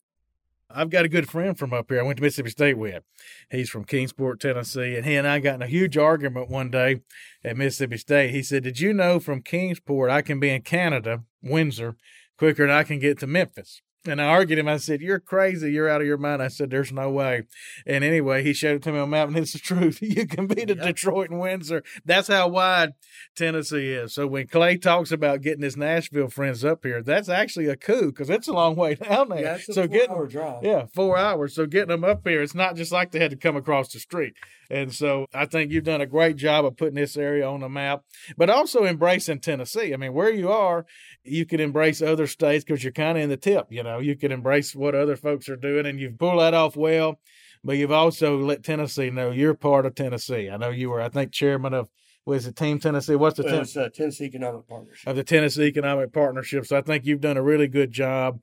I've 0.69 0.89
got 0.89 1.05
a 1.05 1.09
good 1.09 1.29
friend 1.29 1.57
from 1.57 1.73
up 1.73 1.89
here. 1.89 1.99
I 1.99 2.03
went 2.03 2.17
to 2.17 2.23
Mississippi 2.23 2.49
State 2.49 2.77
with. 2.77 3.03
He's 3.49 3.69
from 3.69 3.85
Kingsport, 3.85 4.39
Tennessee, 4.39 4.95
and 4.95 5.05
he 5.05 5.15
and 5.15 5.27
I 5.27 5.39
got 5.39 5.55
in 5.55 5.61
a 5.61 5.67
huge 5.67 5.97
argument 5.97 6.49
one 6.49 6.69
day 6.69 7.01
at 7.43 7.55
Mississippi 7.55 7.97
State. 7.97 8.31
He 8.31 8.43
said, 8.43 8.63
"Did 8.63 8.79
you 8.79 8.93
know 8.93 9.19
from 9.19 9.41
Kingsport 9.41 10.09
I 10.09 10.21
can 10.21 10.39
be 10.39 10.49
in 10.49 10.63
Canada, 10.63 11.23
Windsor, 11.41 11.95
quicker 12.37 12.67
than 12.67 12.75
I 12.75 12.83
can 12.83 12.99
get 12.99 13.19
to 13.19 13.27
Memphis?" 13.27 13.81
And 14.07 14.21
I 14.21 14.25
argued 14.25 14.59
him. 14.59 14.67
I 14.67 14.77
said, 14.77 15.01
You're 15.01 15.19
crazy. 15.19 15.71
You're 15.71 15.89
out 15.89 16.01
of 16.01 16.07
your 16.07 16.17
mind. 16.17 16.41
I 16.41 16.47
said, 16.47 16.69
There's 16.69 16.91
no 16.91 17.09
way. 17.09 17.43
And 17.85 18.03
anyway, 18.03 18.43
he 18.43 18.53
showed 18.53 18.75
it 18.75 18.83
to 18.83 18.91
me 18.91 18.99
on 18.99 19.09
map, 19.09 19.27
and 19.27 19.37
it's 19.37 19.53
the 19.53 19.59
truth. 19.59 19.99
You 20.15 20.27
can 20.27 20.47
be 20.47 20.65
to 20.65 20.75
yep. 20.75 20.85
Detroit 20.85 21.29
and 21.29 21.39
Windsor. 21.39 21.83
That's 22.05 22.27
how 22.27 22.47
wide 22.47 22.93
Tennessee 23.35 23.91
is. 23.91 24.13
So 24.13 24.27
when 24.27 24.47
Clay 24.47 24.77
talks 24.77 25.11
about 25.11 25.41
getting 25.41 25.63
his 25.63 25.75
Nashville 25.75 26.29
friends 26.29 26.63
up 26.63 26.85
here, 26.85 27.01
that's 27.01 27.27
actually 27.27 27.67
a 27.67 27.75
coup 27.75 28.07
because 28.07 28.29
it's 28.29 28.47
a 28.47 28.53
long 28.53 28.75
way 28.75 28.95
down 28.95 29.29
there. 29.29 29.41
Yeah, 29.41 29.57
so 29.57 29.87
getting, 29.87 30.15
drive. 30.27 30.63
Yeah, 30.63 30.85
four 30.93 31.17
hours. 31.17 31.55
So 31.55 31.65
getting 31.65 31.89
them 31.89 32.03
up 32.03 32.25
here, 32.25 32.41
it's 32.41 32.55
not 32.55 32.75
just 32.75 32.91
like 32.91 33.11
they 33.11 33.19
had 33.19 33.31
to 33.31 33.37
come 33.37 33.57
across 33.57 33.91
the 33.91 33.99
street. 33.99 34.35
And 34.69 34.93
so 34.93 35.25
I 35.33 35.45
think 35.45 35.71
you've 35.71 35.83
done 35.83 36.01
a 36.01 36.05
great 36.05 36.35
job 36.35 36.65
of 36.65 36.77
putting 36.77 36.95
this 36.95 37.17
area 37.17 37.47
on 37.47 37.61
the 37.61 37.69
map, 37.69 38.03
but 38.37 38.49
also 38.49 38.85
embracing 38.85 39.39
Tennessee. 39.39 39.93
I 39.93 39.97
mean, 39.97 40.13
where 40.13 40.31
you 40.31 40.51
are, 40.51 40.85
you 41.23 41.45
can 41.45 41.59
embrace 41.59 42.01
other 42.01 42.27
states 42.27 42.63
because 42.63 42.83
you're 42.83 42.93
kind 42.93 43.17
of 43.17 43.23
in 43.23 43.29
the 43.29 43.37
tip. 43.37 43.67
You 43.69 43.83
know, 43.83 43.99
you 43.99 44.15
can 44.15 44.31
embrace 44.31 44.75
what 44.75 44.95
other 44.95 45.15
folks 45.15 45.49
are 45.49 45.55
doing, 45.55 45.85
and 45.85 45.99
you've 45.99 46.17
pulled 46.17 46.39
that 46.39 46.53
off 46.53 46.75
well. 46.75 47.19
But 47.63 47.77
you've 47.77 47.91
also 47.91 48.37
let 48.37 48.63
Tennessee 48.63 49.09
know 49.09 49.31
you're 49.31 49.55
part 49.55 49.87
of 49.87 49.95
Tennessee. 49.95 50.49
I 50.51 50.57
know 50.57 50.69
you 50.69 50.91
were, 50.91 51.01
I 51.01 51.09
think, 51.09 51.31
chairman 51.31 51.73
of 51.73 51.89
was 52.25 52.47
it 52.47 52.55
Team 52.55 52.79
Tennessee? 52.79 53.15
What's 53.15 53.37
the 53.37 53.43
well, 53.43 53.63
ten- 53.65 53.83
uh, 53.83 53.89
Tennessee 53.89 54.25
Economic 54.25 54.67
Partnership 54.67 55.07
of 55.07 55.15
the 55.15 55.23
Tennessee 55.23 55.63
Economic 55.65 56.11
Partnership? 56.11 56.65
So 56.65 56.77
I 56.77 56.81
think 56.81 57.05
you've 57.05 57.21
done 57.21 57.37
a 57.37 57.43
really 57.43 57.67
good 57.67 57.91
job 57.91 58.39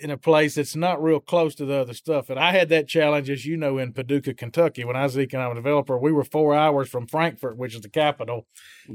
in 0.00 0.10
a 0.10 0.16
place 0.16 0.54
that's 0.54 0.74
not 0.74 1.02
real 1.02 1.20
close 1.20 1.54
to 1.54 1.66
the 1.66 1.74
other 1.74 1.92
stuff. 1.92 2.30
And 2.30 2.38
I 2.38 2.52
had 2.52 2.68
that 2.70 2.88
challenge, 2.88 3.28
as 3.28 3.44
you 3.44 3.56
know, 3.56 3.78
in 3.78 3.92
Paducah, 3.92 4.34
Kentucky, 4.34 4.84
when 4.84 4.96
I 4.96 5.02
was 5.02 5.16
an 5.16 5.22
economic 5.22 5.56
developer. 5.56 5.98
We 5.98 6.12
were 6.12 6.24
four 6.24 6.54
hours 6.54 6.88
from 6.88 7.06
Frankfort, 7.06 7.56
which 7.56 7.74
is 7.74 7.82
the 7.82 7.90
capital, 7.90 8.46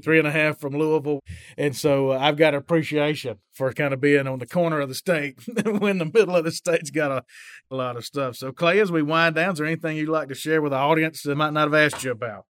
three 0.03 0.17
and 0.17 0.27
a 0.27 0.31
half 0.31 0.59
from 0.59 0.73
Louisville. 0.73 1.19
And 1.57 1.75
so 1.75 2.11
uh, 2.11 2.17
I've 2.19 2.37
got 2.37 2.55
appreciation 2.55 3.37
for 3.53 3.71
kind 3.73 3.93
of 3.93 4.01
being 4.01 4.27
on 4.27 4.39
the 4.39 4.47
corner 4.47 4.79
of 4.79 4.89
the 4.89 4.95
state 4.95 5.39
when 5.65 5.99
the 5.99 6.05
middle 6.05 6.35
of 6.35 6.45
the 6.45 6.51
state's 6.51 6.89
got 6.89 7.11
a, 7.11 7.23
a 7.69 7.75
lot 7.75 7.95
of 7.95 8.05
stuff. 8.05 8.35
So, 8.35 8.51
Clay, 8.51 8.79
as 8.79 8.91
we 8.91 9.03
wind 9.03 9.35
down, 9.35 9.53
is 9.53 9.59
there 9.59 9.67
anything 9.67 9.97
you'd 9.97 10.09
like 10.09 10.29
to 10.29 10.35
share 10.35 10.61
with 10.61 10.71
the 10.71 10.77
audience 10.77 11.21
that 11.23 11.35
might 11.35 11.53
not 11.53 11.71
have 11.71 11.73
asked 11.73 12.03
you 12.03 12.11
about? 12.11 12.45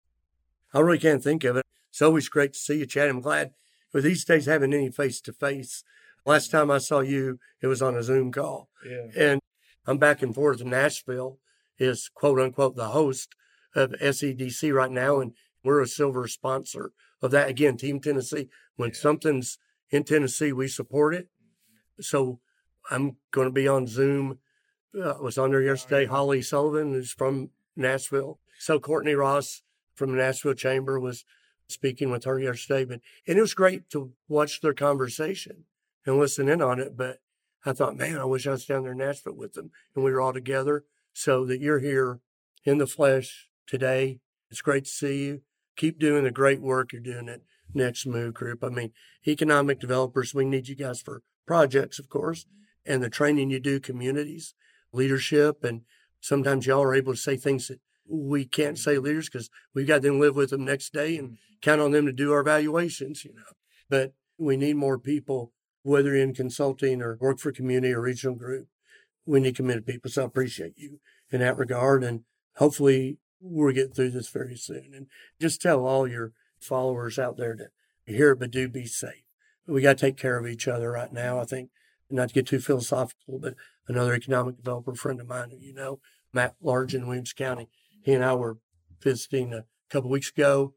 I 0.73 0.79
really 0.79 0.99
can't 0.99 1.23
think 1.23 1.43
of 1.43 1.57
it. 1.57 1.65
It's 1.89 2.01
always 2.01 2.29
great 2.29 2.53
to 2.53 2.59
see 2.59 2.79
you, 2.79 2.85
Chad. 2.85 3.09
I'm 3.09 3.21
glad 3.21 3.51
with 3.93 4.03
these 4.03 4.25
days 4.25 4.45
having 4.45 4.73
any 4.73 4.91
face 4.91 5.19
to 5.21 5.33
face 5.33 5.83
Last 6.27 6.51
time 6.51 6.69
I 6.69 6.79
saw 6.79 6.99
you, 6.99 7.39
it 7.61 7.67
was 7.67 7.81
on 7.81 7.95
a 7.95 8.03
Zoom 8.03 8.33
call. 8.33 8.67
Yeah. 8.85 9.07
And 9.17 9.41
I'm 9.85 9.97
back 9.97 10.21
and 10.21 10.35
forth 10.35 10.61
Nashville, 10.61 11.39
is 11.79 12.11
quote 12.13 12.37
unquote 12.37 12.75
the 12.75 12.89
host 12.89 13.33
of 13.73 13.91
SEDC 13.91 14.73
right 14.73 14.91
now. 14.91 15.21
And 15.21 15.31
we're 15.63 15.81
a 15.81 15.87
silver 15.87 16.27
sponsor 16.27 16.91
of 17.21 17.31
that. 17.31 17.47
Again, 17.47 17.77
Team 17.77 18.01
Tennessee. 18.01 18.49
When 18.75 18.89
yeah. 18.89 18.95
something's 18.95 19.57
in 19.89 20.03
Tennessee, 20.03 20.51
we 20.51 20.67
support 20.67 21.15
it. 21.15 21.29
So 22.01 22.41
I'm 22.91 23.15
going 23.31 23.47
to 23.47 23.53
be 23.53 23.69
on 23.69 23.87
Zoom. 23.87 24.39
Uh, 24.93 25.11
I 25.11 25.21
was 25.21 25.37
on 25.37 25.51
there 25.51 25.61
yesterday. 25.61 26.07
Holly 26.07 26.41
Sullivan 26.41 26.93
is 26.93 27.13
from 27.13 27.51
Nashville. 27.77 28.41
So 28.59 28.81
Courtney 28.81 29.13
Ross 29.13 29.61
from 29.95 30.11
the 30.11 30.17
Nashville 30.17 30.55
Chamber 30.55 30.99
was 30.99 31.23
speaking 31.69 32.11
with 32.11 32.25
her 32.25 32.37
yesterday. 32.37 32.83
But 32.83 32.99
and 33.25 33.37
it 33.37 33.41
was 33.41 33.53
great 33.53 33.89
to 33.91 34.11
watch 34.27 34.59
their 34.59 34.73
conversation 34.73 35.63
and 36.07 36.17
listen 36.17 36.49
in 36.49 36.61
on 36.61 36.79
it. 36.79 36.97
But 36.97 37.19
I 37.65 37.73
thought, 37.73 37.97
man, 37.97 38.17
I 38.17 38.25
wish 38.25 38.47
I 38.47 38.51
was 38.51 38.65
down 38.65 38.83
there 38.83 38.93
in 38.93 38.97
Nashville 38.97 39.35
with 39.35 39.53
them 39.53 39.69
and 39.93 40.03
we 40.03 40.11
were 40.11 40.21
all 40.21 40.33
together. 40.33 40.85
So 41.13 41.45
that 41.45 41.61
you're 41.61 41.79
here 41.79 42.19
in 42.63 42.77
the 42.77 42.85
flesh 42.85 43.47
today. 43.65 44.19
It's 44.51 44.61
great 44.61 44.85
to 44.85 44.89
see 44.89 45.25
you. 45.25 45.41
Keep 45.75 45.97
doing 45.97 46.23
the 46.23 46.31
great 46.31 46.61
work 46.61 46.93
you're 46.93 47.01
doing 47.01 47.27
at 47.27 47.41
Next 47.73 48.05
Move 48.05 48.35
Group. 48.35 48.63
I 48.63 48.69
mean, 48.69 48.91
economic 49.27 49.79
developers, 49.79 50.35
we 50.35 50.45
need 50.45 50.67
you 50.67 50.75
guys 50.75 51.01
for 51.01 51.23
projects, 51.47 51.97
of 51.97 52.07
course, 52.07 52.45
and 52.85 53.03
the 53.03 53.09
training 53.09 53.49
you 53.49 53.59
do, 53.59 53.79
communities, 53.79 54.53
leadership. 54.93 55.63
And 55.63 55.81
sometimes 56.21 56.67
y'all 56.67 56.83
are 56.83 56.95
able 56.95 57.13
to 57.13 57.19
say 57.19 57.35
things 57.35 57.67
that 57.67 57.79
we 58.07 58.45
can't 58.45 58.77
say 58.77 58.99
leaders 58.99 59.27
because 59.27 59.49
we've 59.73 59.87
got 59.87 60.03
them 60.03 60.19
live 60.19 60.35
with 60.35 60.51
them 60.51 60.65
next 60.65 60.93
day 60.93 61.17
and 61.17 61.29
mm-hmm. 61.29 61.35
count 61.61 61.81
on 61.81 61.91
them 61.91 62.05
to 62.05 62.13
do 62.13 62.31
our 62.31 62.41
evaluations, 62.41 63.25
you 63.25 63.33
know. 63.33 63.41
But 63.89 64.13
we 64.37 64.55
need 64.55 64.75
more 64.75 64.99
people 64.99 65.51
whether 65.87 66.13
in 66.13 66.33
consulting 66.33 67.01
or 67.01 67.17
work 67.21 67.39
for 67.39 67.51
community 67.53 67.93
or 67.93 68.01
regional 68.01 68.35
group, 68.35 68.67
we 69.25 69.39
need 69.39 69.55
committed 69.55 69.85
people. 69.85 70.11
So 70.11 70.23
I 70.23 70.25
appreciate 70.25 70.73
you 70.75 70.99
in 71.31 71.39
that 71.39 71.57
regard. 71.57 72.03
And 72.03 72.25
hopefully 72.57 73.19
we'll 73.39 73.73
get 73.73 73.95
through 73.95 74.11
this 74.11 74.27
very 74.27 74.57
soon. 74.57 74.91
And 74.93 75.07
just 75.39 75.61
tell 75.61 75.85
all 75.85 76.05
your 76.05 76.33
followers 76.59 77.17
out 77.17 77.37
there 77.37 77.55
to 77.55 77.69
hear 78.05 78.31
it, 78.31 78.39
but 78.39 78.51
do 78.51 78.67
be 78.67 78.85
safe. 78.85 79.23
We 79.65 79.81
got 79.81 79.97
to 79.97 80.05
take 80.05 80.17
care 80.17 80.37
of 80.37 80.45
each 80.45 80.67
other 80.67 80.91
right 80.91 81.11
now. 81.11 81.39
I 81.39 81.45
think 81.45 81.69
not 82.09 82.29
to 82.29 82.33
get 82.33 82.47
too 82.47 82.59
philosophical, 82.59 83.39
but 83.39 83.55
another 83.87 84.13
economic 84.13 84.57
developer 84.57 84.93
friend 84.93 85.21
of 85.21 85.27
mine, 85.27 85.51
you 85.59 85.73
know, 85.73 85.99
Matt 86.33 86.55
Largen 86.61 86.95
in 86.95 87.07
Williamson 87.07 87.35
County, 87.37 87.69
he 88.01 88.13
and 88.13 88.25
I 88.25 88.33
were 88.33 88.57
visiting 89.01 89.53
a 89.53 89.63
couple 89.89 90.09
weeks 90.09 90.31
ago. 90.31 90.73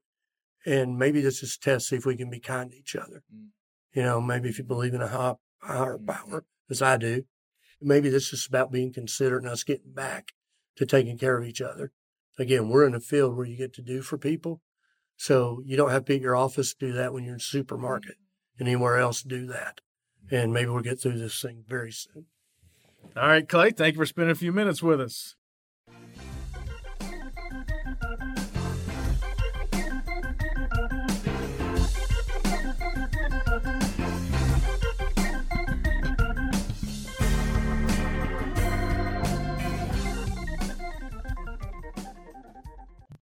And 0.65 0.99
maybe 0.99 1.21
this 1.21 1.43
is 1.43 1.57
a 1.57 1.65
test, 1.65 1.89
see 1.89 1.97
if 1.97 2.07
we 2.07 2.17
can 2.17 2.31
be 2.31 2.39
kind 2.39 2.71
to 2.71 2.77
each 2.77 2.95
other. 2.95 3.23
Mm. 3.35 3.49
You 3.93 4.03
know, 4.03 4.21
maybe 4.21 4.49
if 4.49 4.59
you 4.59 4.65
believe 4.65 4.95
in 4.95 5.03
a 5.03 5.09
higher 5.09 5.37
mm-hmm. 5.99 6.07
power, 6.07 6.45
as 6.69 6.83
I 6.83 6.97
do, 6.97 7.25
maybe 7.81 8.09
this 8.09 8.33
is 8.33 8.47
about 8.47 8.73
being 8.73 8.93
considerate 8.93 9.43
and 9.43 9.53
us 9.53 9.65
getting 9.65 9.93
back 9.93 10.33
to 10.77 10.87
taking 10.87 11.19
care 11.19 11.39
of 11.39 11.47
each 11.47 11.61
other. 11.61 11.93
Again, 12.39 12.69
we're 12.69 12.87
in 12.87 12.95
a 12.95 13.01
field 13.01 13.37
where 13.37 13.47
you 13.47 13.57
get 13.57 13.75
to 13.75 13.83
do 13.83 14.03
for 14.03 14.17
people. 14.17 14.63
So 15.17 15.63
you 15.67 15.77
don't 15.77 15.91
have 15.91 16.05
to 16.05 16.13
be 16.13 16.17
at 16.17 16.23
your 16.23 16.37
office 16.37 16.73
to 16.73 16.87
do 16.87 16.93
that 16.95 17.13
when 17.13 17.25
you're 17.25 17.35
in 17.35 17.39
the 17.39 17.45
supermarket 17.45 18.15
and 18.59 18.69
anywhere 18.69 18.99
else 18.99 19.23
do 19.23 19.47
that. 19.47 19.81
And 20.31 20.53
maybe 20.53 20.71
we'll 20.71 20.83
get 20.83 21.01
through 21.01 21.19
this 21.19 21.43
thing 21.43 21.65
very 21.69 21.93
soon. 21.93 22.27
All 23.17 23.29
right, 23.29 23.47
Clay, 23.47 23.73
thank 23.73 23.95
you 23.95 24.01
for 24.01 24.07
spending 24.07 24.31
a 24.31 24.37
few 24.37 24.53
minutes 24.53 24.83
with 24.83 25.01
us. 25.01 25.35